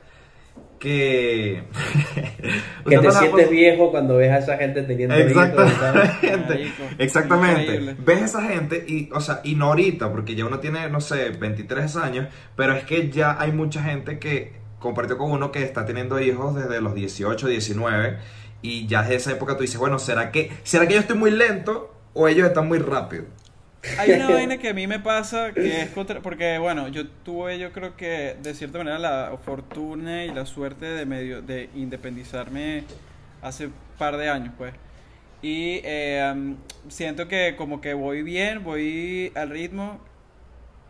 [0.78, 1.62] que...
[2.86, 5.14] Que ¿Ustedes no te sientes viejo cuando ves a esa gente teniendo.
[5.16, 7.62] Exactamente, exactamente.
[7.62, 7.96] increíble.
[7.98, 11.00] Ves a esa gente y, o sea, y no ahorita, porque ya uno tiene, no
[11.00, 15.64] sé, 23 años, pero es que ya hay mucha gente que compartió con uno que
[15.64, 18.18] está teniendo hijos desde los 18, 19,
[18.62, 21.32] y ya desde esa época tú dices, bueno, ¿será que, ¿será que yo estoy muy
[21.32, 23.26] lento o ellos están muy rápido?
[23.98, 27.58] Hay una vaina que a mí me pasa que es contra, porque bueno, yo tuve
[27.58, 32.84] yo creo que de cierta manera la fortuna y la suerte de medio de independizarme
[33.42, 34.74] hace par de años pues.
[35.42, 36.56] Y eh,
[36.88, 40.00] siento que como que voy bien, voy al ritmo,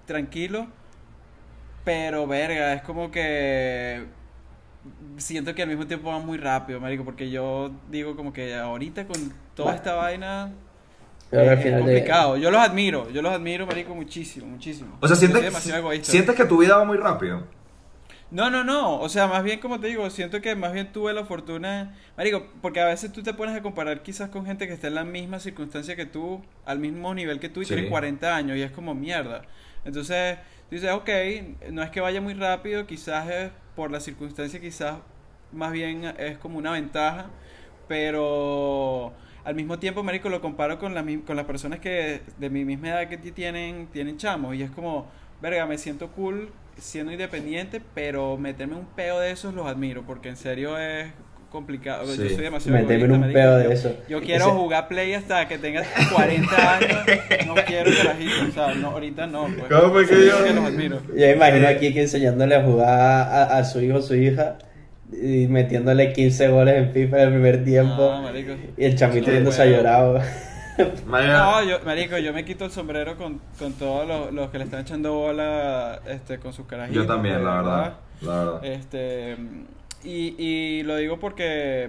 [0.07, 0.69] tranquilo,
[1.85, 4.05] pero verga, es como que
[5.17, 9.07] siento que al mismo tiempo va muy rápido, marico, porque yo digo como que ahorita
[9.07, 10.53] con toda esta vaina
[11.31, 12.37] Que es de- complicado.
[12.37, 14.97] Yo los admiro, yo los admiro, marico, muchísimo, muchísimo.
[15.01, 16.11] O sea, ¿sientes, egoísta.
[16.13, 17.45] sientes que tu vida va muy rápido?
[18.31, 19.01] No, no, no.
[19.01, 21.95] O sea, más bien, como te digo, siento que más bien tuve la fortuna.
[22.17, 24.97] Marico, porque a veces tú te pones a comparar quizás con gente que está en
[24.97, 27.75] la misma circunstancia que tú, al mismo nivel que tú, y Sí.
[27.75, 29.43] tiene 40 años, y es como mierda.
[29.85, 31.09] Entonces, tú dices, ok,
[31.71, 34.97] no es que vaya muy rápido, quizás es por la circunstancia, quizás
[35.53, 37.27] más bien es como una ventaja,
[37.87, 39.13] pero
[39.47, 42.89] al mismo tiempo, Marico, lo comparo con, la, con las personas que de mi misma
[42.89, 45.07] edad que ti- tienen, tienen chamos, y es como,
[45.41, 50.29] verga, me siento cool siendo independiente, pero meterme un peo de esos los admiro, porque
[50.29, 51.07] en serio es
[51.51, 52.05] complicado.
[52.05, 53.39] Yo soy demasiado Meterme un marico.
[53.39, 53.97] de Yo- eso.
[54.09, 56.99] Yo quiero Ese- jugar play hasta que tenga 40 años.
[57.47, 58.35] No quiero carajito.
[58.49, 59.45] O sea, no, ahorita no.
[59.47, 59.69] Pues.
[59.81, 61.01] ¿Cómo fue que yo- que los admiro.
[61.17, 64.59] Yo imagino aquí que enseñándole a jugar a, a su hijo o su hija
[65.13, 67.97] y metiéndole 15 goles en FIFA en el primer tiempo.
[67.97, 68.53] No, marico.
[68.77, 70.23] y el chamito yéndose a llorar.
[71.07, 74.59] Marico, No, yo, marico, yo me quito el sombrero con, con todos los, los que
[74.59, 77.03] le están echando bola este, con sus carajitos.
[77.03, 77.95] yo también, de la verdad.
[78.21, 78.65] La verdad.
[78.65, 79.37] Este,
[80.05, 81.89] y, y lo digo porque...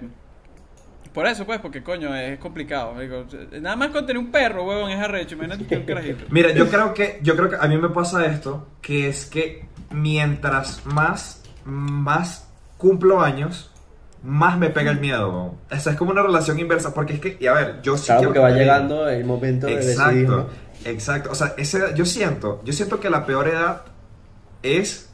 [1.12, 2.94] Por eso, pues, porque coño, es complicado.
[2.94, 3.24] marico.
[3.60, 5.34] Nada más con tener un perro, huevón, es arrecho.
[5.34, 6.24] Imagínate que un carajito.
[6.30, 9.64] Mira, yo creo que yo creo que a mí me pasa esto, que es que
[9.90, 12.47] mientras más más
[12.78, 13.70] cumplo años,
[14.22, 15.54] más me pega el miedo.
[15.70, 18.06] O sea, es como una relación inversa, porque es que, y a ver, yo sí
[18.06, 20.22] Claro, porque va llegando el momento de decidir.
[20.22, 20.36] Exacto,
[20.84, 20.90] ¿no?
[20.90, 21.30] exacto.
[21.30, 23.82] O sea, ese, yo siento, yo siento que la peor edad
[24.62, 25.10] es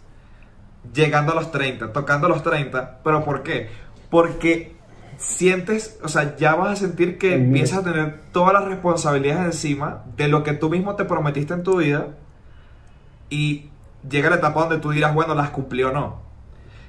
[0.94, 3.00] llegando a los 30, tocando los 30.
[3.02, 3.70] ¿Pero por qué?
[4.10, 4.74] Porque
[5.16, 7.46] sientes, o sea, ya vas a sentir que El miedo.
[7.46, 11.62] empiezas a tener todas las responsabilidades encima de lo que tú mismo te prometiste en
[11.62, 12.08] tu vida
[13.30, 13.70] y
[14.08, 16.23] llega la etapa donde tú dirás, bueno, las cumplí o no.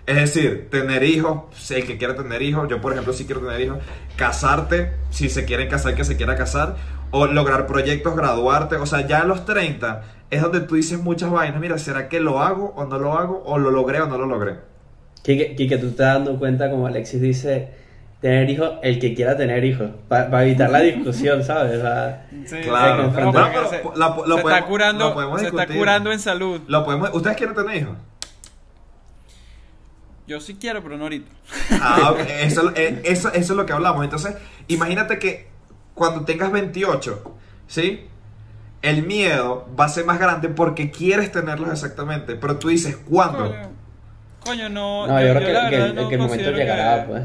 [0.07, 3.41] Es decir, tener hijos, si el que quiera tener hijos, yo por ejemplo sí quiero
[3.41, 3.79] tener hijos,
[4.15, 6.75] casarte, si se quieren casar, que se quiera casar,
[7.11, 11.31] o lograr proyectos, graduarte, o sea, ya a los 30 es donde tú dices muchas
[11.31, 13.43] vainas, mira, ¿será que lo hago o no lo hago?
[13.45, 14.55] ¿O lo logré o no lo logré?
[15.23, 17.69] Quique, Quique, tú te estás dando cuenta, como Alexis dice,
[18.21, 21.79] tener hijos, el que quiera tener hijos, para evitar la discusión, ¿sabes?
[21.79, 23.11] O sea, Sí, Claro.
[23.15, 23.31] pero
[23.69, 26.61] se, lo- lo se está curando, lo podemos se está curando en salud.
[26.67, 27.95] Lo podemos, ¿Ustedes quieren tener hijos?
[30.27, 31.29] Yo sí quiero, pero no ahorita.
[31.81, 34.03] Ah, ok, eso, eh, eso, eso es lo que hablamos.
[34.03, 34.35] Entonces,
[34.67, 35.47] imagínate que
[35.93, 37.35] cuando tengas 28,
[37.67, 38.07] ¿sí?
[38.81, 42.35] El miedo va a ser más grande porque quieres tenerlos exactamente.
[42.35, 43.39] Pero tú dices, ¿cuándo?
[43.49, 43.69] Coño,
[44.41, 45.07] coño, no.
[45.07, 47.23] no, yo, creo que, la que verdad el, no que el momento llegará, que- pues.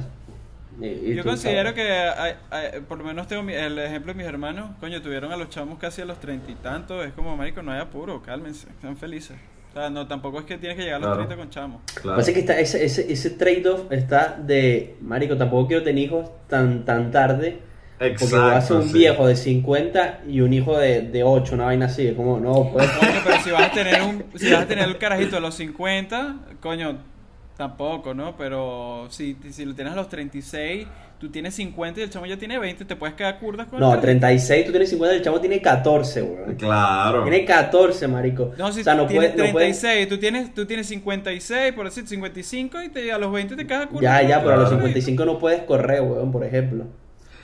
[0.81, 1.75] Y- y Yo considero sabes.
[1.75, 5.31] que, hay- hay- por lo menos tengo mi- el ejemplo de mis hermanos, coño, tuvieron
[5.31, 8.23] a los chamos casi a los treinta y tantos, es como, marico, no hay apuro,
[8.23, 9.37] cálmense, sean felices.
[9.71, 11.27] O sea, no, tampoco es que tienes que llegar a los Claro.
[11.29, 11.83] 30 con chamos.
[11.95, 12.17] Claro.
[12.19, 16.85] Pasa que está ese, ese, ese trade-off está de, marico, tampoco quiero tener hijos tan,
[16.85, 17.61] tan tarde.
[17.99, 18.95] Porque voy a ser un sí.
[18.95, 22.07] viejo de 50 y un hijo de, de 8, una vaina así.
[22.07, 22.89] Es como, no, pues.
[22.93, 25.55] Coño, pero si vas a tener un, si vas a tener el carajito a los
[25.55, 26.97] 50, coño,
[27.59, 28.37] tampoco, ¿no?
[28.39, 30.87] Pero si, si lo tienes a los 36,
[31.21, 33.81] tú tienes 50 y el chamo ya tiene 20, te puedes quedar curdas con el
[33.81, 34.07] No, carajito.
[34.07, 36.55] 36, tú tienes 50, el chavo tiene 14, weón.
[36.57, 37.23] Claro.
[37.23, 38.53] Tiene 14, marico.
[38.57, 40.87] No, si o sea, no tú tienes puede, no puede- 36, tú, tienes, tú tienes
[40.89, 44.01] 56, por decir 55, y te, a los 20 te quedas curda.
[44.23, 44.83] Ya, ya, el pero a los Claro.
[44.87, 46.87] 55 no puedes correr, weón, por ejemplo.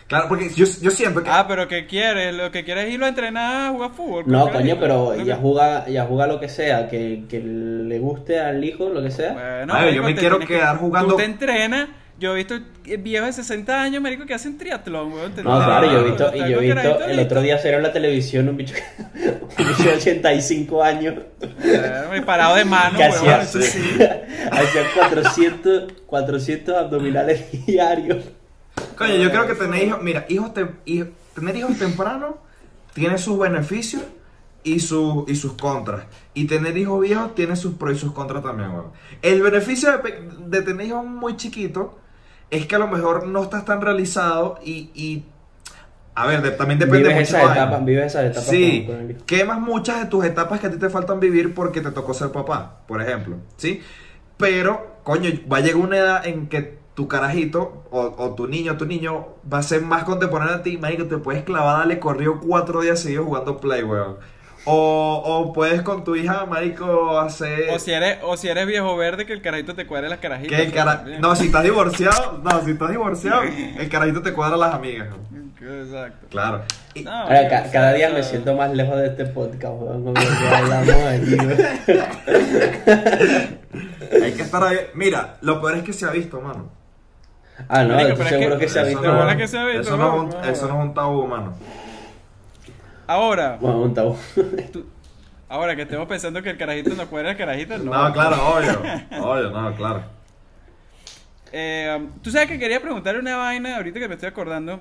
[0.08, 1.28] Claro, porque yo, yo siento que.
[1.28, 2.32] Ah, pero ¿qué quieres?
[2.32, 4.24] Lo que quieres es irlo a entrenar a jugar fútbol.
[4.28, 8.38] No, el coño, pero ya juega, ya juega lo que sea, que, que le guste
[8.38, 9.32] al hijo, lo que sea.
[9.32, 11.88] Bueno, Ay, yo me quiero tienes que- quedar jugando- Tú te entrenas.
[12.18, 12.58] Yo he visto
[12.98, 15.32] viejos de 60 años, marico, que hacen triatlón, weón.
[15.32, 17.82] te No, claro, yo he visto, y yo he visto, el otro día salió en
[17.82, 18.74] la televisión un bicho,
[19.08, 21.14] un bicho de 85 años
[21.62, 23.12] Eh, parado de mano, weón.
[23.12, 23.98] hacía, eso sí.
[24.50, 28.24] hacía 400, 400 abdominales diarios.
[28.96, 30.02] Coño, yo creo que tener hijos.
[30.02, 32.38] Mira, hijos hij- tener hijos temprano
[32.94, 34.02] tiene sus beneficios
[34.64, 36.04] y, sus y sus contras.
[36.32, 38.92] Y tener hijos viejos tiene sus pros y sus contras también, weón.
[39.20, 40.00] El beneficio
[40.46, 41.88] de tener hijos muy chiquitos
[42.50, 44.90] es que a lo mejor no estás tan realizado y.
[44.94, 45.24] y-
[46.18, 47.36] a ver, de- también depende Vives mucho.
[47.44, 48.88] esas etapas, vives esas etapas Sí,
[49.26, 52.32] quemas muchas de tus etapas que a ti te faltan vivir porque te tocó ser
[52.32, 53.82] papá, por ejemplo, ¿sí?
[54.38, 58.78] Pero, coño, va a llegar una edad en que tu carajito o, o tu niño,
[58.78, 62.40] tu niño va a ser más contemporáneo a ti, marico, te puedes clavar, dale corrido
[62.40, 64.16] cuatro días seguidos jugando Play, weón.
[64.68, 67.70] O, o puedes con tu hija, marico, hacer...
[67.70, 70.58] O si eres, o si eres viejo verde, que el carajito te cuadre las carajitas.
[70.58, 71.04] que el cara...
[71.20, 75.08] No, si estás divorciado, no, si estás divorciado, el carajito te cuadra las amigas.
[75.60, 76.26] Exacto.
[76.30, 76.62] Claro.
[76.94, 79.24] Y- No, Ahora, marico, ca- o sea, cada día me siento más lejos de este
[79.26, 81.58] podcast, weón, con lo que hablamos aquí, weón.
[84.22, 84.78] hay que estar ahí.
[84.94, 86.70] Mira, lo peor es que se ha visto, mano.
[87.68, 89.02] Ah, no, Marico, es seguro que- que se ha Eso visto.
[89.02, 89.26] no- weón.
[89.26, 90.44] ¿Verdad que se ha visto, Eso no, es un, no?
[90.44, 91.54] eso no es un tabú, mano.
[93.06, 94.16] Ahora, Bueno, un tabú.
[94.72, 94.86] tú,
[95.48, 97.92] Ahora que estemos pensando que el carajito no cuadra el carajito, no.
[97.92, 98.82] No, claro, obvio.
[99.22, 100.02] Obvio, no, claro.
[101.52, 104.80] Eh, um, Tú sabes que quería preguntarle una vaina, ahorita que me estoy acordando.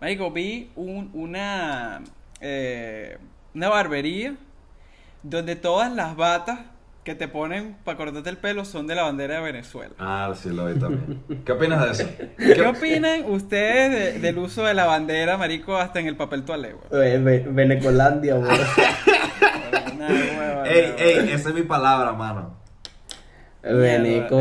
[0.00, 2.00] Marico, vi un- una,
[2.40, 3.18] eh,
[3.54, 4.34] una barbería
[5.22, 6.60] donde todas las batas
[7.04, 9.92] que te ponen para cortarte el pelo son de la bandera de Venezuela.
[9.98, 11.20] Ah, sí, lo vi también.
[11.44, 12.08] ¿Qué opinas de eso?
[12.38, 16.74] ¿Qué opinan ustedes de- del uso de la bandera, marico, hasta en el papel toalé,
[16.74, 17.18] güey?
[17.18, 18.54] Ve- Venecolandia, hueva,
[20.64, 22.56] Ey, ey, esa es mi palabra, mano.
[23.62, 24.40] Veneco.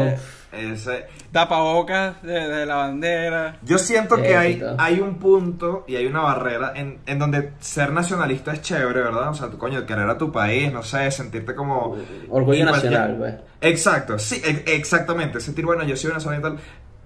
[0.52, 1.06] Ese...
[1.32, 3.58] Tapabocas de, de la bandera.
[3.62, 7.92] Yo siento que hay, hay un punto y hay una barrera en, en donde ser
[7.94, 9.30] nacionalista es chévere, ¿verdad?
[9.30, 11.96] O sea, tu coño, querer a tu país, no sé, sentirte como...
[12.30, 13.36] Orgullo en cualquier- nacional, pues.
[13.62, 15.40] Exacto, sí, e- exactamente.
[15.40, 16.58] Sentir, bueno, yo soy y tal.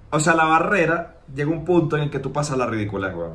[0.10, 3.13] O sea, la barrera llega un punto en el que tú pasas a la ridiculez,
[3.13, 3.34] weón.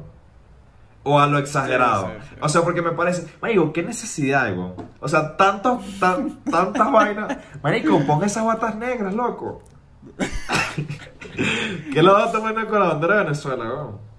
[1.03, 2.07] O a lo exagerado.
[2.09, 2.37] Sí, sí, sí.
[2.43, 4.75] O sea, porque me parece, marico, qué necesidad hay, weón.
[5.01, 7.37] O sea, tantos, tan- tantas vainas.
[7.63, 9.63] Marico, pon esas batas negras, loco.
[11.93, 14.11] ¿Qué lo vas a tomar con la bandera de Venezuela, weón?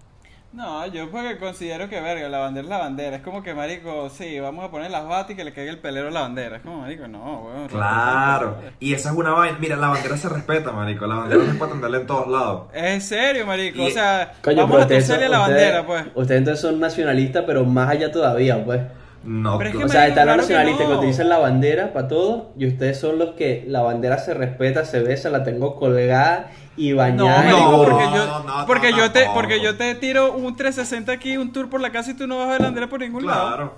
[0.54, 3.16] No, yo porque considero que, verga, la bandera es la bandera.
[3.16, 5.80] Es como que, marico, sí, vamos a poner las batas y que le caiga el
[5.80, 6.58] pelero a la bandera.
[6.58, 7.68] Es como, marico, no, weón.
[7.70, 8.58] Claro.
[8.82, 9.58] Y esa es una vaina.
[9.62, 11.08] Mira, la bandera se respeta, marico.
[11.08, 12.64] La bandera no es para tenerla en todos lados.
[12.74, 13.78] Es en serio, marico.
[13.82, 16.04] Y- O sea, Coño, vamos a son- la bandera, pues.
[16.16, 18.82] Ustedes entonces son nacionalistas, pero más allá todavía, pues.
[19.24, 20.98] No, Pero es que O sea, están los claro nacionalistas que no.
[20.98, 25.02] utilizan la bandera para todo y ustedes son los que la bandera se respeta, se
[25.02, 27.98] besa, la tengo colgada y No, bañada marico, gorro.
[27.98, 31.38] porque No, yo, no, porque no, yo te, porque yo te tiro un 360 aquí,
[31.38, 33.28] un tour por la casa y tú no vas a ver la bandera por ningún
[33.28, 33.56] lado.
[33.56, 33.74] claro.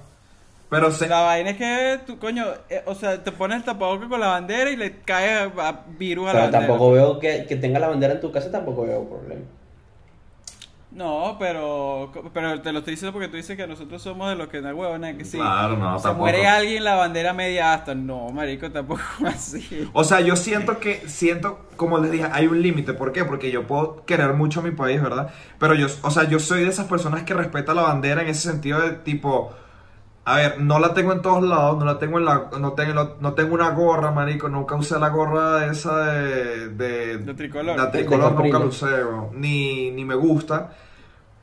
[0.70, 4.10] Pero se, La vaina es que tú, coño, eh, o sea, te pones el tapabocas
[4.10, 6.68] con la bandera y le cae a, a virus a la Pero bandera.
[6.68, 9.44] tampoco veo que, que tenga la bandera en tu casa, tampoco veo problema.
[10.94, 14.48] No, pero, pero te lo estoy diciendo porque tú dices que nosotros somos de los
[14.48, 15.38] que no huevona que sí.
[15.38, 16.20] Claro, no, se tampoco.
[16.20, 17.96] muere alguien la bandera media hasta.
[17.96, 19.90] No, marico, tampoco así.
[19.94, 22.94] O sea, yo siento que, siento, como les dije, hay un límite.
[22.94, 23.26] ¿Por qué?
[23.26, 25.34] Porque yo puedo querer mucho a mi país, ¿verdad?
[25.58, 28.48] Pero yo, o sea, yo soy de esas personas que respeta la bandera en ese
[28.52, 29.52] sentido de tipo,
[30.26, 33.18] a ver, no la tengo en todos lados, no la tengo en la, no tengo,
[33.20, 37.78] no tengo una gorra, marico, nunca usé la gorra esa de, de, De tricolor.
[37.78, 38.88] La tricolor De nunca la usé,
[39.34, 40.74] ni, ni me gusta.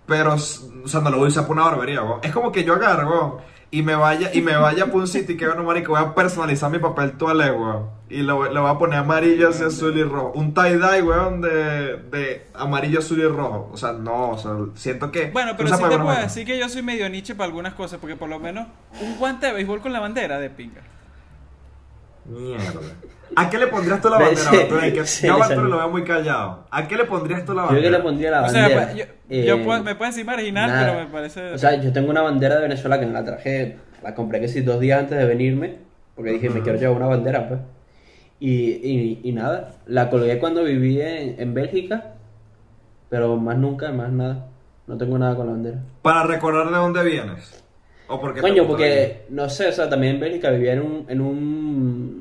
[0.06, 2.20] Pero, o sea, no lo voy a usar por una barbería, weón.
[2.22, 5.38] Es como que yo agarro, y me vaya, y me vaya por un sitio y
[5.38, 7.88] que, bueno, marico, voy a personalizar mi papel toalé, weón.
[8.08, 10.32] Y lo, lo voy a poner amarillo, así, azul y rojo.
[10.34, 13.70] Un tie-dye, weón, de, de amarillo, azul y rojo.
[13.72, 15.30] O sea, no, o sea, siento que...
[15.30, 18.16] Bueno, pero sí te puedo decir que yo soy medio niche para algunas cosas, porque
[18.16, 18.66] por lo menos
[19.00, 20.80] un guante de béisbol con la bandera de pinga.
[22.30, 22.80] Mierda.
[23.36, 26.64] ¿A qué le pondrías tú la bandera, sí, sí, yo lo veo muy callado.
[26.70, 27.98] ¿A qué le pondrías tú la Yo que bandera?
[27.98, 28.86] le pondría la O sea, bandera.
[28.88, 30.86] pa- yo, eh, yo puedo- me puedes decir marginal, nada.
[30.94, 31.52] pero me parece.
[31.52, 34.48] O sea, yo tengo una bandera de Venezuela que me la traje, la compré que
[34.48, 35.76] sí dos días antes de venirme,
[36.16, 37.60] porque dije, me quiero llevar una bandera, pues.
[38.40, 42.14] Y, y, y nada, la colgué cuando viví en, en Bélgica,
[43.08, 44.46] pero más nunca, más nada.
[44.86, 45.78] No tengo nada con la bandera.
[46.02, 47.64] Para recordar de dónde vienes.
[48.08, 51.20] ¿O porque Coño, porque, no sé, o sea, también en Bélgica vivía en un, en
[51.20, 52.19] un,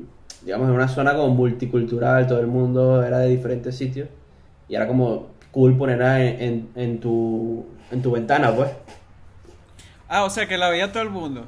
[0.50, 4.08] digamos, en una zona como multicultural, todo el mundo era de diferentes sitios,
[4.68, 8.68] y era como cool ponerla en, en, en tu, en tu ventana, pues.
[10.08, 11.46] Ah, o sea, que la veía todo el mundo.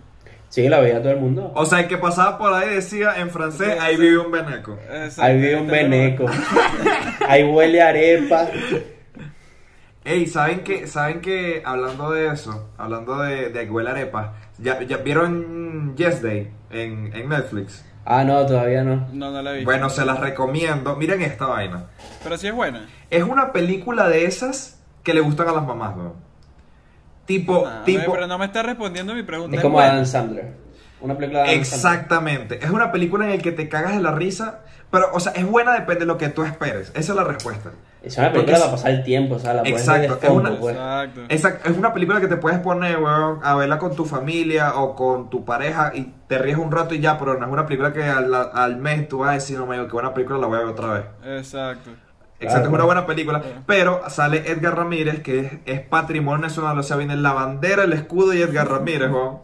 [0.50, 1.50] Sí, la veía todo el mundo.
[1.56, 4.02] O sea, el que pasaba por ahí decía en francés, Sí, ahí sí.
[4.02, 4.78] vive un veneco.
[5.18, 6.26] Ahí vive un veneco.
[7.26, 8.46] Ahí huele arepa.
[10.04, 14.98] Ey, ¿saben que, ¿saben que hablando de eso, hablando de, de huele arepa, ¿ya, ya
[14.98, 17.84] vieron Yes Day en, en Netflix?
[18.04, 19.06] Ah, no, todavía no.
[19.12, 19.64] No, no la vi.
[19.64, 20.96] Bueno, se las recomiendo.
[20.96, 21.84] Miren esta vaina.
[22.22, 22.88] Pero sí es buena.
[23.10, 26.14] Es una película de esas que le gustan a las mamás, weón.
[27.26, 28.12] Tipo, Ah, tipo...
[28.12, 29.56] Pero no me está respondiendo mi pregunta.
[29.56, 29.92] Es como buena.
[29.92, 30.52] Adam Sandler.
[31.00, 31.74] Una película de Adam Sandler.
[31.92, 32.64] Exactamente.
[32.64, 35.46] Es una película en la que te cagas de la risa, pero, o sea, es
[35.46, 36.90] buena depende de lo que tú esperes.
[36.94, 37.70] Esa es la respuesta.
[38.02, 40.58] Es una película para pasar el tiempo, o sea, la puedes Exacto, ver es una-
[40.58, 40.76] pues.
[41.28, 41.68] Exacto.
[41.70, 45.30] Es una película que te puedes poner, weón, a verla con tu familia o con
[45.30, 48.02] tu pareja y te ríes un rato y ya, pero no es una película que
[48.04, 50.56] al, al mes tú vas a decir, no me digo, qué buena película, la voy
[50.56, 51.04] a ver otra vez.
[51.38, 51.90] Exacto.
[52.40, 52.64] Exacto, Claro.
[52.64, 56.96] es una buena película, pero sale Edgar Ramírez, que es, es patrimonio nacional, o sea,
[56.96, 59.38] viene la bandera, el escudo y Edgar Ramírez, weón.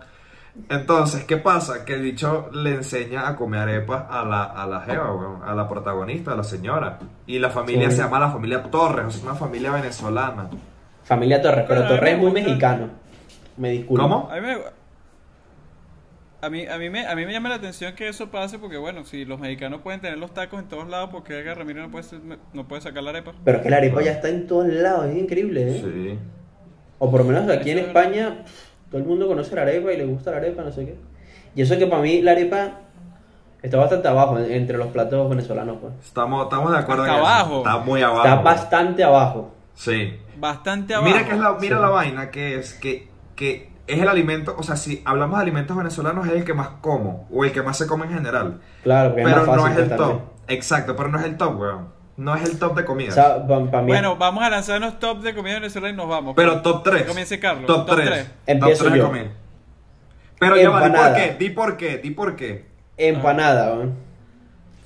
[0.69, 1.85] Entonces, ¿qué pasa?
[1.85, 5.55] Que el bicho le enseña a comer arepas a la, a la jeva, weón, a
[5.55, 6.99] la protagonista, a la señora.
[7.27, 7.97] Y la familia Sí.
[7.97, 10.51] se llama la familia Torres, o sea, una familia venezolana.
[11.05, 12.89] Familia Torres, pero Torres me es muy mexicano.
[13.57, 14.03] Me disculpo.
[14.03, 14.29] ¿Cómo?
[14.31, 14.57] A mí me...
[16.41, 18.77] A mí, a, mí me, a mí me llama la atención que eso pase porque,
[18.77, 21.91] bueno, si los mexicanos pueden tener los tacos en todos lados, porque Edgar Ramírez no
[21.91, 22.21] puede, ser-
[22.53, 23.33] no puede sacar la arepa?
[23.45, 25.81] Pero es que la arepa ya está en todos lados, es increíble, ¿eh?
[25.83, 26.19] Sí.
[27.01, 28.45] O por lo menos aquí en Eso es España,
[28.91, 30.97] todo el mundo conoce la arepa y le gusta la arepa, no sé qué.
[31.55, 32.71] Y eso que para mí la arepa
[33.63, 35.93] está bastante abajo en- entre los platos venezolanos, pues.
[36.05, 37.29] Estamos, estamos de acuerdo Hasta en eso.
[37.29, 37.59] abajo.
[37.59, 38.23] Está muy abajo.
[38.25, 39.55] Está bastante abajo.
[39.75, 40.19] Sí.
[40.39, 41.11] Bastante abajo.
[41.11, 41.83] Mira que es la, mira Sí.
[41.83, 45.77] la vaina que es que, que es el alimento, o sea, si hablamos de alimentos
[45.77, 48.61] venezolanos es el que más como o el que más se come en general.
[48.83, 50.09] Claro, porque pero es más fácil no es el pues, top.
[50.09, 50.29] también.
[50.49, 51.89] Exacto, pero no es el top, weón.
[52.19, 53.09] No es el top de comida.
[53.11, 56.35] O sea, para mí Bueno, vamos a lanzarnos top de comida venezolana y nos vamos.
[56.37, 57.05] pero top 3.
[57.05, 57.67] Comience Carlos.
[57.67, 58.07] Top Top 3.
[58.09, 58.31] tres.
[58.47, 59.07] Empiezo top 3 de yo.
[59.07, 59.31] comida.
[60.41, 61.17] Pero ya va, di por Empanada.
[61.17, 62.67] qué, di por qué, di por qué.
[62.97, 63.93] empanada, ¿no?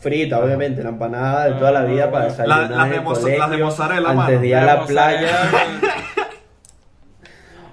[0.00, 3.20] frita, obviamente, la empanada de toda la vida para La- desayunar las de el moza-
[3.20, 4.40] colegio, las de mozzarella, antes mano.
[4.40, 5.38] de ir a La playa.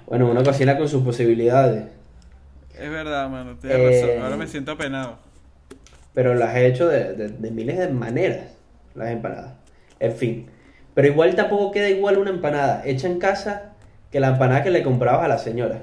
[0.06, 1.84] Bueno, uno cocina con sus posibilidades,
[2.78, 3.56] Es verdad, mano.
[3.56, 4.22] Tienes Eh, razón.
[4.24, 5.18] Ahora me siento apenado.
[6.14, 8.46] pero las he hecho de, de- de miles de maneras,
[9.00, 9.54] las empanadas.
[9.98, 10.46] En fin,
[10.94, 13.72] pero igual tampoco queda igual una empanada hecha en casa
[14.10, 15.82] que la empanada que le comprabas a la señora.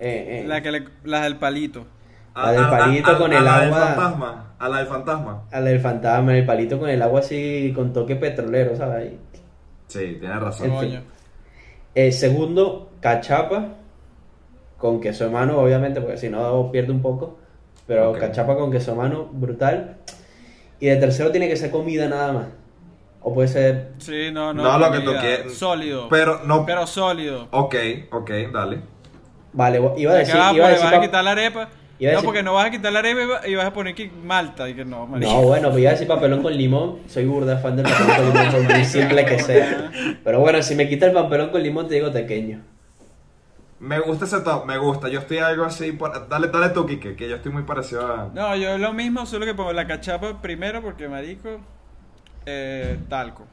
[0.00, 1.86] Eh, eh, La que le, las del palito.
[2.34, 3.86] La del palito con a el la del agua.
[3.86, 4.54] fantasma.
[4.58, 5.42] A la del fantasma.
[5.52, 9.12] a la del fantasma, el palito con el agua así, con toque petrolero, ¿sabes?
[9.86, 10.72] Sí, tienes razón.
[10.72, 11.00] En fin.
[11.94, 13.68] Eh, segundo, cachapa
[14.78, 17.38] con queso de mano, obviamente, porque si no pierde un poco.
[17.86, 19.96] Pero cachapa con queso de mano, brutal.
[20.80, 22.46] Y de tercero tiene que ser comida nada más.
[23.22, 23.92] O puede ser.
[23.98, 24.62] Sí, no, no.
[24.62, 25.52] No, lo que tú quieras.
[25.54, 26.08] Sólido.
[26.10, 26.66] Pero no.
[26.66, 27.48] Pero sólido.
[27.52, 27.74] Ok,
[28.10, 28.80] ok, dale.
[29.52, 30.34] Vale, iba a ¿De decir.
[30.34, 31.68] Iba a decir ¿Vas a quitar la arepa?
[31.98, 33.72] iba No, decir- porque no vas a quitar la arepa y va- y vas a
[33.72, 34.68] poner que malta.
[34.68, 35.32] Y que no, marico.
[35.32, 36.98] No, bueno, pues iba a decir papelón con limón.
[37.06, 39.90] Soy burda fan del papelón con limón, por muy simple que sea.
[40.24, 42.60] Pero bueno, si me quita el papelón con limón, te digo pequeño.
[43.80, 45.08] Me gusta ese top, me gusta.
[45.08, 45.92] Yo estoy algo así.
[45.92, 48.30] por- Dale, dale tú, Kike, que yo estoy muy parecido a.
[48.32, 51.60] No, yo lo mismo, solo que pongo la cachapa primero porque, marico,
[52.46, 53.46] eh, talco.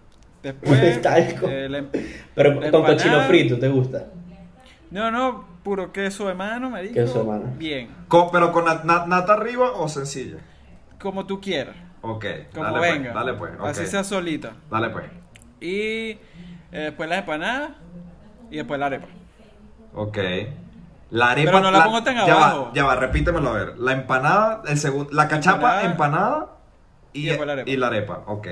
[0.44, 1.48] Después, Talco.
[1.48, 1.90] eh, la em-
[2.34, 4.08] Pero la con empanada- cochino frito, ¿te gusta?
[4.90, 6.94] No, no, puro queso de mano, marico.
[6.96, 7.54] Queso de mano.
[7.58, 10.38] Bien, Con- pero con nat- nat- nata arriba o sencilla.
[11.00, 13.14] como tú quieras, Ok, como dale venga.
[13.14, 13.52] pues, dale pues.
[13.62, 14.54] Así sea solita.
[14.70, 15.06] Dale pues.
[15.60, 16.18] Y eh,
[16.72, 17.72] después las empanadas
[18.50, 19.08] y después la arepa.
[19.94, 20.18] Ok.
[21.12, 21.52] La arepa.
[21.52, 22.66] Pero no la pongo tan ya abajo.
[22.68, 23.78] Va, ya va, repítemelo a ver.
[23.80, 25.10] La empanada, el segundo.
[25.12, 25.92] La cachapa, Empanada.
[25.92, 26.48] empanada,
[27.14, 27.70] y, Y la arepa.
[27.70, 28.24] y la arepa.
[28.28, 28.48] Ok.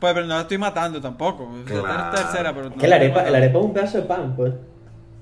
[0.00, 1.48] Pues, pero no la estoy matando tampoco.
[1.64, 2.14] Claro.
[2.14, 4.34] es tercera, pero no Que la estoy arepa, la arepa es un pedazo de pan,
[4.36, 4.52] pues.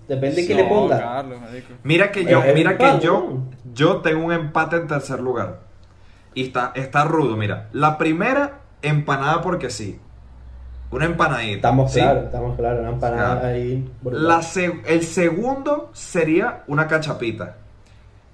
[0.08, 0.98] Depende de qué No, le ponga.
[0.98, 1.38] Carlos.
[1.82, 3.50] Mira que yo, mira que pan, yo, ¿no?
[3.74, 5.60] yo tengo un empate en tercer lugar.
[6.32, 7.68] Y está, está rudo, mira.
[7.72, 10.00] La primera, empanada porque sí.
[10.90, 11.54] Una empanadita.
[11.56, 12.00] Estamos ¿sí?
[12.00, 12.80] claros, estamos claros.
[12.80, 13.46] Una empanada Claro.
[13.54, 13.90] ahí.
[14.04, 17.56] La se- el segundo sería una cachapita.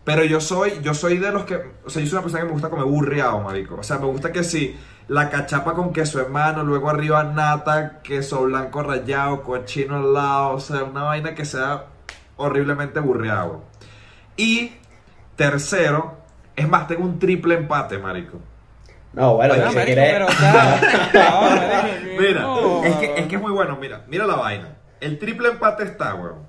[0.04, 2.46] Pero yo soy, yo soy de los que, o sea, yo soy una persona que
[2.46, 3.76] me gusta comer burriado, marico.
[3.76, 4.76] O sea, me gusta que sí,
[5.08, 10.50] la cachapa con queso en mano, luego arriba nata, queso blanco rallado, cochino al lado,
[10.50, 11.86] o sea, una vaina que sea
[12.36, 13.62] horriblemente burriado.
[14.36, 14.72] Y
[15.36, 16.18] tercero,
[16.54, 18.38] es más, tengo un triple empate, marico.
[19.14, 20.26] No, bueno, No, si quieres- pero
[22.18, 22.84] Mira, no.
[22.84, 24.76] es, que, es que es muy bueno, mira, mira la vaina.
[25.00, 26.46] El triple empate está, weón.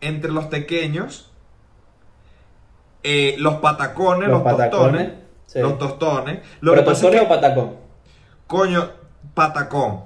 [0.00, 1.30] Entre los pequeños,
[3.02, 5.12] eh, los patacones, los, Los patacones, tostones,
[5.46, 5.58] sí.
[5.60, 6.38] los tostones.
[6.60, 7.76] Lo ¿Pero es tostones que, o patacón?
[8.46, 8.90] coño,
[9.34, 10.04] patacón.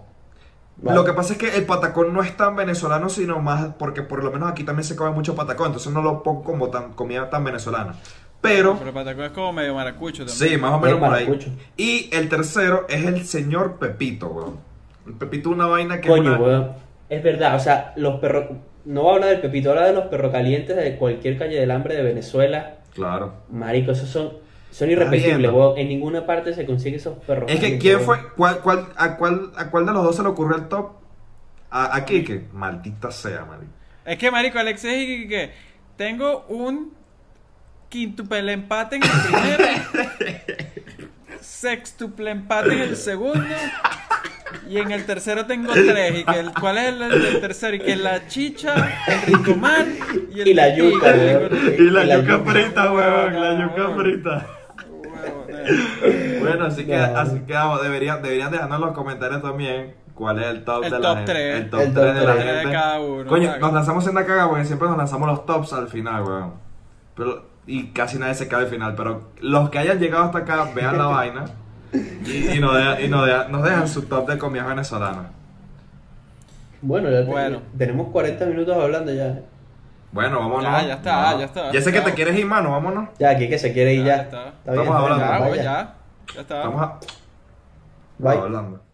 [0.79, 0.95] Vale.
[0.97, 4.23] Lo que pasa es que el patacón no es tan venezolano, sino más porque por
[4.23, 7.31] lo menos aquí también se come mucho patacón, entonces no lo pongo como tan, comida
[7.31, 7.95] tan venezolana.
[8.41, 10.51] Pero, Pero patacón es como medio maracucho también.
[10.51, 11.25] sí, más o menos por ahí.
[11.27, 11.51] maracucho.
[11.77, 14.59] Y el tercero es el señor Pepito, weón.
[15.07, 16.73] El Pepito es una vaina que Coño, es una- weón.
[17.09, 18.47] Es verdad, o sea, los perros.
[18.85, 21.71] No voy a hablar del Pepito, habla de los perros calientes de cualquier calle del
[21.73, 22.77] hambre de Venezuela.
[22.95, 23.35] Claro.
[23.51, 24.33] Marico, esos son.
[24.71, 25.79] Son irrepetibles, weón.
[25.79, 27.51] En ninguna parte se consigue esos perros.
[27.51, 28.07] Es que, ¿quién weón.
[28.07, 28.19] fue?
[28.37, 30.91] ¿Cuál, cuál, a, cuál, ¿A cuál de los dos se le ocurrió el top?
[31.71, 32.49] A, a Kike.
[32.53, 33.73] Maldita sea, marico.
[34.05, 35.51] Es que, marico, Alexis y que
[35.97, 36.93] tengo un
[37.97, 39.65] quintuple empate en el primero,
[41.41, 43.47] sextuple empate en el segundo
[44.69, 46.21] y en el tercero tengo tres.
[46.21, 47.75] Y que el, ¿Cuál es el, el tercero?
[47.77, 48.75] Y que la chicha,
[49.07, 49.87] el ricomar
[50.31, 51.77] y el Y la yuca, y el-.
[51.79, 52.51] Y la Y la yuca yuca.
[52.53, 53.41] frita, weón.
[53.41, 54.47] La yuca frita.
[56.41, 57.19] Bueno, así que, No.
[57.19, 60.91] así que vamos, deberían, deberían dejarnos en los comentarios también cuál es el top El
[60.91, 61.53] de top la gente.
[61.57, 62.45] El top El 3 top de la tres.
[62.47, 62.73] De gente.
[62.73, 65.89] cada uno, Coño, nos lanzamos en la caga porque siempre nos lanzamos los tops al
[65.89, 66.55] final, weón.
[67.17, 68.95] Pero, y casi nadie se cae al final.
[68.97, 71.45] Pero los que hayan llegado hasta acá, vean la vaina.
[71.93, 75.27] Y, y, nos, dejan, y nos, dejan, nos dejan su top de comidas venezolanas.
[76.83, 77.63] Bueno, ya te- Bueno.
[77.77, 79.41] tenemos 40 minutos hablando ya.
[80.13, 80.63] Bueno, vámonos.
[80.65, 81.39] Ya, ya está, Vámonos.
[81.41, 81.73] ya está.
[81.73, 83.09] Ya sé que te quieres ir, mano, vámonos.
[83.19, 84.23] Ya, aquí que se quiere ir Ya, ya.
[84.23, 84.49] está.
[84.67, 85.55] Estamos hablando.
[85.55, 85.95] Ya, ya.
[86.35, 86.57] Ya está.
[86.59, 86.99] Estamos a-
[88.19, 88.39] Bye.
[88.39, 88.86] hablando.